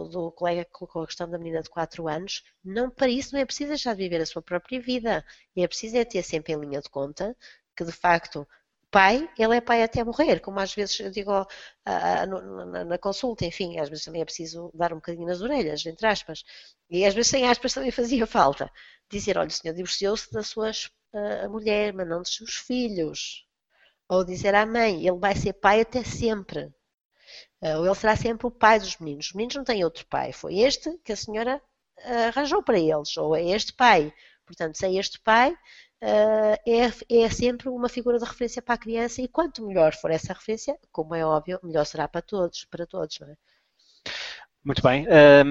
[0.08, 3.40] do, colega que colocou a questão da menina de 4 anos, não, para isso não
[3.40, 5.24] é preciso deixar de viver a sua própria vida.
[5.56, 7.36] É preciso é ter sempre em linha de conta
[7.76, 8.46] que de facto
[8.92, 13.46] pai, ele é pai até morrer, como às vezes eu digo uh, na, na, consulta,
[13.46, 16.44] enfim, às vezes também é preciso dar um bocadinho nas orelhas, entre aspas,
[16.90, 18.70] e às vezes sem aspas também fazia falta
[19.10, 23.46] dizer, olha, o senhor divorciou-se da sua uh, mulher, mas não dos seus filhos.
[24.08, 26.64] Ou dizer à mãe, ele vai ser pai até sempre.
[27.62, 29.26] Uh, ou ele será sempre o pai dos meninos.
[29.26, 30.32] Os meninos não têm outro pai.
[30.32, 31.62] Foi este que a senhora
[32.28, 33.16] arranjou para eles.
[33.16, 34.12] Ou é este pai.
[34.46, 35.56] Portanto, se é este pai,
[36.04, 39.22] é, é sempre uma figura de referência para a criança.
[39.22, 43.20] E quanto melhor for essa referência, como é óbvio, melhor será para todos, para todos,
[43.20, 43.36] não é?
[44.64, 45.06] Muito bem.
[45.08, 45.42] Eh,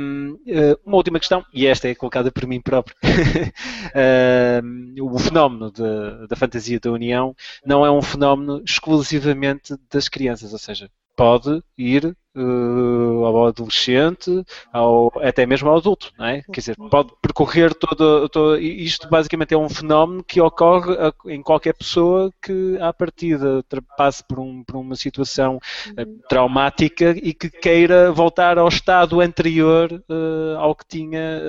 [0.86, 2.96] uma última questão, e esta é colocada por mim próprio.
[5.02, 7.36] o fenómeno de, da fantasia da união
[7.66, 15.12] não é um fenómeno exclusivamente das crianças, ou seja, pode ir uh, ao adolescente, ao,
[15.22, 16.42] até mesmo ao adulto, não é?
[16.42, 20.96] Quer dizer, pode percorrer todo, todo, isto basicamente é um fenómeno que ocorre
[21.28, 23.64] em qualquer pessoa que à partida
[23.98, 29.92] passe por, um, por uma situação uh, traumática e que queira voltar ao estado anterior
[30.10, 31.42] uh, ao que tinha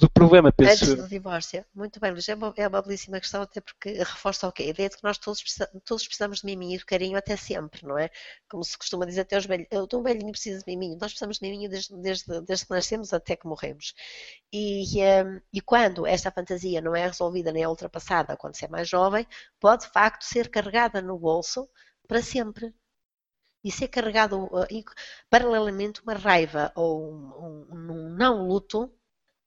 [0.00, 0.52] do problema.
[0.52, 0.84] Penso.
[0.84, 1.64] Antes do divórcio.
[1.74, 4.64] Muito bem, Luís, é uma, é uma belíssima questão, até porque reforça o quê?
[4.64, 5.42] A ideia de que nós todos,
[5.84, 8.10] todos precisamos de mimimi e de carinho até sempre, não é?
[8.48, 11.48] Como se costuma dizer até os velhos o velhinho precisa de miminho, nós precisamos de
[11.48, 13.94] miminho desde, desde, desde que nascemos até que morremos.
[14.52, 14.84] E,
[15.24, 18.88] um, e quando esta fantasia não é resolvida nem é ultrapassada quando se é mais
[18.88, 19.26] jovem,
[19.58, 21.68] pode de facto ser carregada no bolso
[22.06, 22.74] para sempre.
[23.62, 24.66] E ser carregado, uh,
[25.28, 28.90] paralelamente, uma raiva ou um, um, um não luto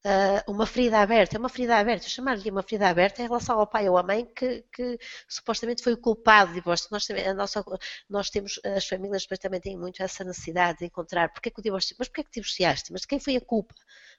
[0.05, 3.67] uh, uma ferida aberta, é uma ferida aberta, chamar-lhe uma ferida aberta em relação ao
[3.67, 6.89] pai ou à mãe que, que supostamente foi o culpado de divórcio.
[6.91, 7.63] Nós, a nossa,
[8.09, 11.59] nós temos, as famílias depois também têm muito essa necessidade de encontrar porque é que
[11.59, 13.75] o divórcio, mas porque é que divorciaste, mas de quem foi a culpa?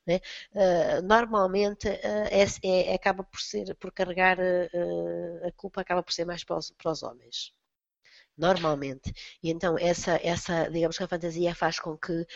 [0.06, 0.20] Né?
[0.52, 6.26] Uh, normalmente uh, é, é, acaba por ser, por carregar a culpa acaba por ser
[6.26, 7.52] mais para os, para os homens
[8.36, 9.12] normalmente.
[9.42, 12.26] E então essa, essa, digamos que a fantasia faz com que uh,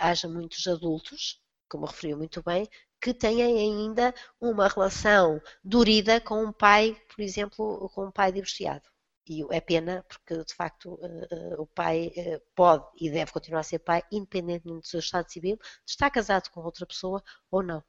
[0.00, 2.68] haja muitos adultos, como referiu muito bem,
[3.00, 8.88] que têm ainda uma relação dorida com um pai, por exemplo, com um pai divorciado.
[9.28, 12.10] E é pena, porque de facto uh, uh, o pai
[12.54, 16.48] pode e deve continuar a ser pai, independentemente do seu estado civil, de estar casado
[16.50, 17.84] com outra pessoa ou não.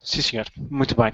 [0.00, 0.46] Sim, senhor.
[0.56, 1.12] Muito bem.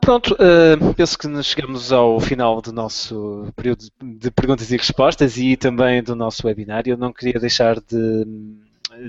[0.00, 5.56] Pronto, uh, penso que chegamos ao final do nosso período de perguntas e respostas e
[5.56, 6.92] também do nosso webinário.
[6.92, 8.24] Eu não queria deixar de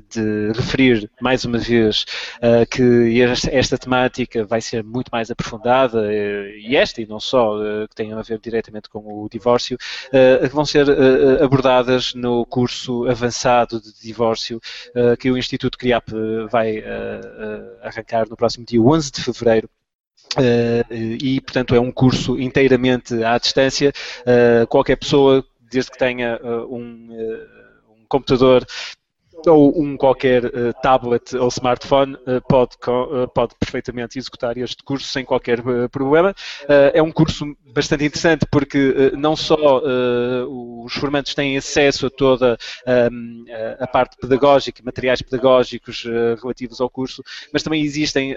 [0.10, 2.06] de referir mais uma vez
[2.38, 7.20] uh, que esta, esta, temática vai ser muito mais aprofundada, uh, e esta e não
[7.20, 9.78] só, uh, que tem a ver diretamente com o divórcio,
[10.52, 10.86] vão ser
[11.42, 14.60] abordadas no curso avançado de divórcio
[15.20, 16.10] que o Instituto CRIAP
[16.50, 16.84] vai
[17.82, 19.70] arrancar no próximo dia 11 de fevereiro.
[20.90, 23.92] E, portanto, é um curso inteiramente à distância.
[24.70, 27.10] Qualquer pessoa, desde que tenha um,
[27.90, 28.66] um, computador
[29.48, 35.08] ou um qualquer uh, tablet ou smartphone uh, pode, uh, pode perfeitamente executar este curso
[35.08, 36.34] sem qualquer problema.
[36.68, 39.82] é um curso bastante interessante porque não só
[40.84, 42.58] os formandos têm acesso a toda
[43.12, 43.46] um,
[43.80, 46.04] a parte pedagógica, materiais pedagógicos
[46.42, 48.36] relativos ao curso, mas também existem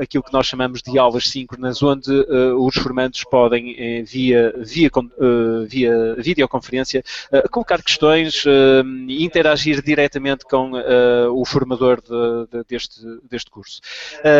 [0.00, 2.10] aquilo que nós chamamos de aulas síncronas, onde
[2.58, 4.90] os formandos podem, via, via,
[5.66, 7.02] via videoconferência,
[7.50, 8.44] colocar questões
[9.08, 13.80] e interagir diretamente com uh, o formador de, de, deste, deste curso.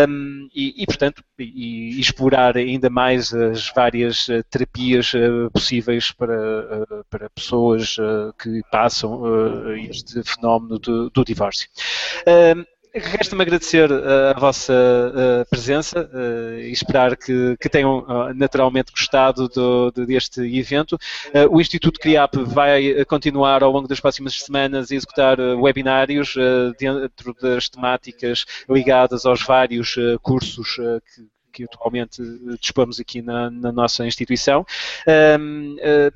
[0.08, 6.12] Um, e, e, portanto, e, e, explorar ainda mais as várias uh, terapias uh, possíveis
[6.12, 7.96] para, para pessoas
[8.38, 9.22] que passam
[9.76, 11.68] este fenómeno do, do divórcio.
[12.26, 12.64] Um,
[12.94, 19.48] Resta-me agradecer uh, a vossa uh, presença uh, e esperar que, que tenham naturalmente gostado
[19.48, 20.98] do, deste evento.
[21.50, 26.34] o Instituto CRIAP vai continuar ao longo das próximas semanas a executar webinários
[26.78, 32.22] dentro das temáticas ligadas aos vários cursos que, que atualmente
[32.60, 34.64] dispomos aqui na, na nossa instituição.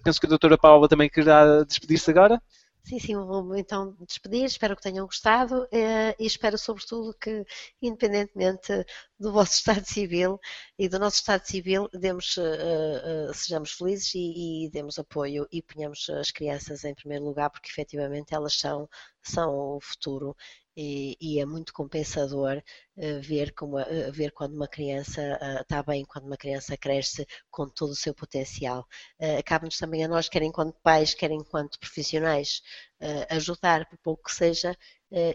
[0.02, 2.40] penso que a doutora Paula também quererá despedir-se agora.
[2.84, 7.44] Sim, sim, vou então despedir, espero que tenham gostado eh, e espero sobretudo que,
[7.80, 8.84] independentemente
[9.22, 10.38] do vosso estado civil
[10.78, 15.62] e do nosso estado civil, demos, eh, eh, sejamos felizes e, e demos apoio e
[15.62, 18.88] ponhamos as crianças em primeiro lugar, porque efetivamente elas são,
[19.22, 20.36] são o futuro
[20.76, 22.62] e, e, é muito compensador
[22.96, 27.26] uh, ver, como, uh, ver quando uma criança uh, está bem, quando uma criança cresce
[27.50, 28.86] com todo o seu potencial.
[29.20, 32.62] Uh, Cabe-nos também a nós, quer enquanto pais, quer enquanto profissionais,
[33.30, 34.76] ajudar, por pouco que seja,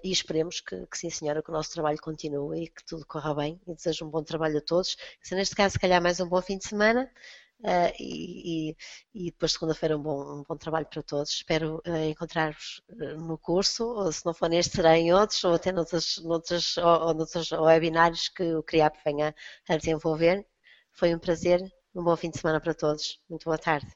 [0.03, 3.35] e esperemos que, que, sim senhora, que o nosso trabalho continue e que tudo corra
[3.35, 4.97] bem e desejo um bom trabalho a todos.
[5.21, 7.11] Se neste caso, se calhar mais um bom fim de semana
[7.59, 8.75] Uh, e,
[9.15, 11.31] e, depois segunda-feira um bom, um bom trabalho para todos.
[11.31, 12.81] Espero uh, encontrar-vos
[13.17, 17.07] no curso, ou se não for neste, será em outros, ou até noutros, noutros, ou,
[17.07, 19.35] ou noutros webinários que o CRIAP venha
[19.67, 20.45] a desenvolver.
[20.91, 21.61] Foi um prazer,
[21.95, 23.19] um bom fim de semana para todos.
[23.29, 23.87] Muito boa tarde.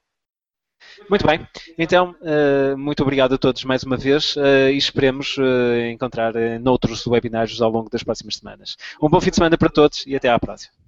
[1.09, 2.15] Muito bem, então,
[2.77, 5.35] muito obrigado a todos mais uma vez e esperemos
[5.91, 8.77] encontrar noutros webinários ao longo das próximas semanas.
[9.01, 10.80] Um bom fim de semana para todos e até à próxima.